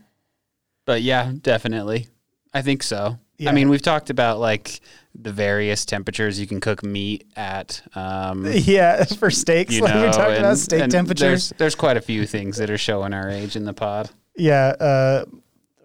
[0.85, 2.07] but yeah, definitely.
[2.53, 3.17] I think so.
[3.37, 3.49] Yeah.
[3.49, 4.81] I mean, we've talked about like
[5.15, 7.81] the various temperatures you can cook meat at.
[7.95, 9.73] Um, Yeah, for steaks.
[9.73, 11.49] you like know, you're talking about and- steak temperatures.
[11.49, 14.09] There's, there's quite a few things that are showing our age in the pod.
[14.37, 15.25] Yeah, uh,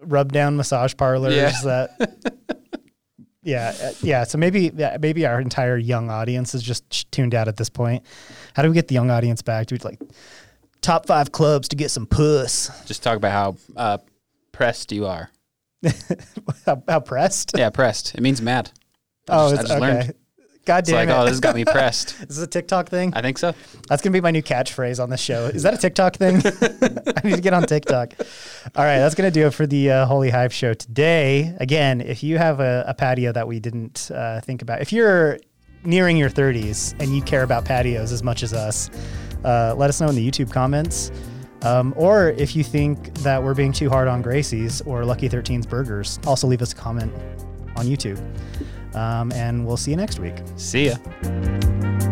[0.01, 1.35] rub down massage parlors.
[1.35, 1.51] Yeah.
[1.63, 2.61] That.
[3.43, 4.23] yeah, uh, yeah.
[4.25, 8.05] So maybe maybe our entire young audience is just tuned out at this point.
[8.53, 9.67] How do we get the young audience back?
[9.67, 9.99] Do we like
[10.81, 12.69] top five clubs to get some puss?
[12.85, 13.97] Just talk about how uh,
[14.51, 15.29] pressed you are.
[16.65, 17.51] How, how pressed?
[17.55, 18.15] Yeah, pressed.
[18.15, 18.71] It means mad.
[19.29, 19.93] I oh, just, it's I just okay.
[19.93, 20.13] learned.
[20.65, 21.11] God It's damn like, it!
[21.13, 22.09] oh, this has got me pressed.
[22.09, 23.13] is This is a TikTok thing.
[23.13, 23.53] I think so.
[23.87, 25.45] That's gonna be my new catchphrase on the show.
[25.45, 26.37] Is that a TikTok thing?
[26.45, 28.13] I need to get on TikTok.
[28.75, 31.55] All right, that's gonna do it for the uh, Holy Hive show today.
[31.61, 35.39] Again, if you have a, a patio that we didn't uh, think about, if you're
[35.85, 38.89] nearing your 30s and you care about patios as much as us,
[39.45, 41.11] uh, let us know in the YouTube comments.
[41.63, 45.65] Um, or if you think that we're being too hard on Gracie's or Lucky 13's
[45.65, 47.11] burgers, also leave us a comment
[47.75, 48.19] on YouTube.
[48.95, 50.35] Um, and we'll see you next week.
[50.55, 52.06] See ya.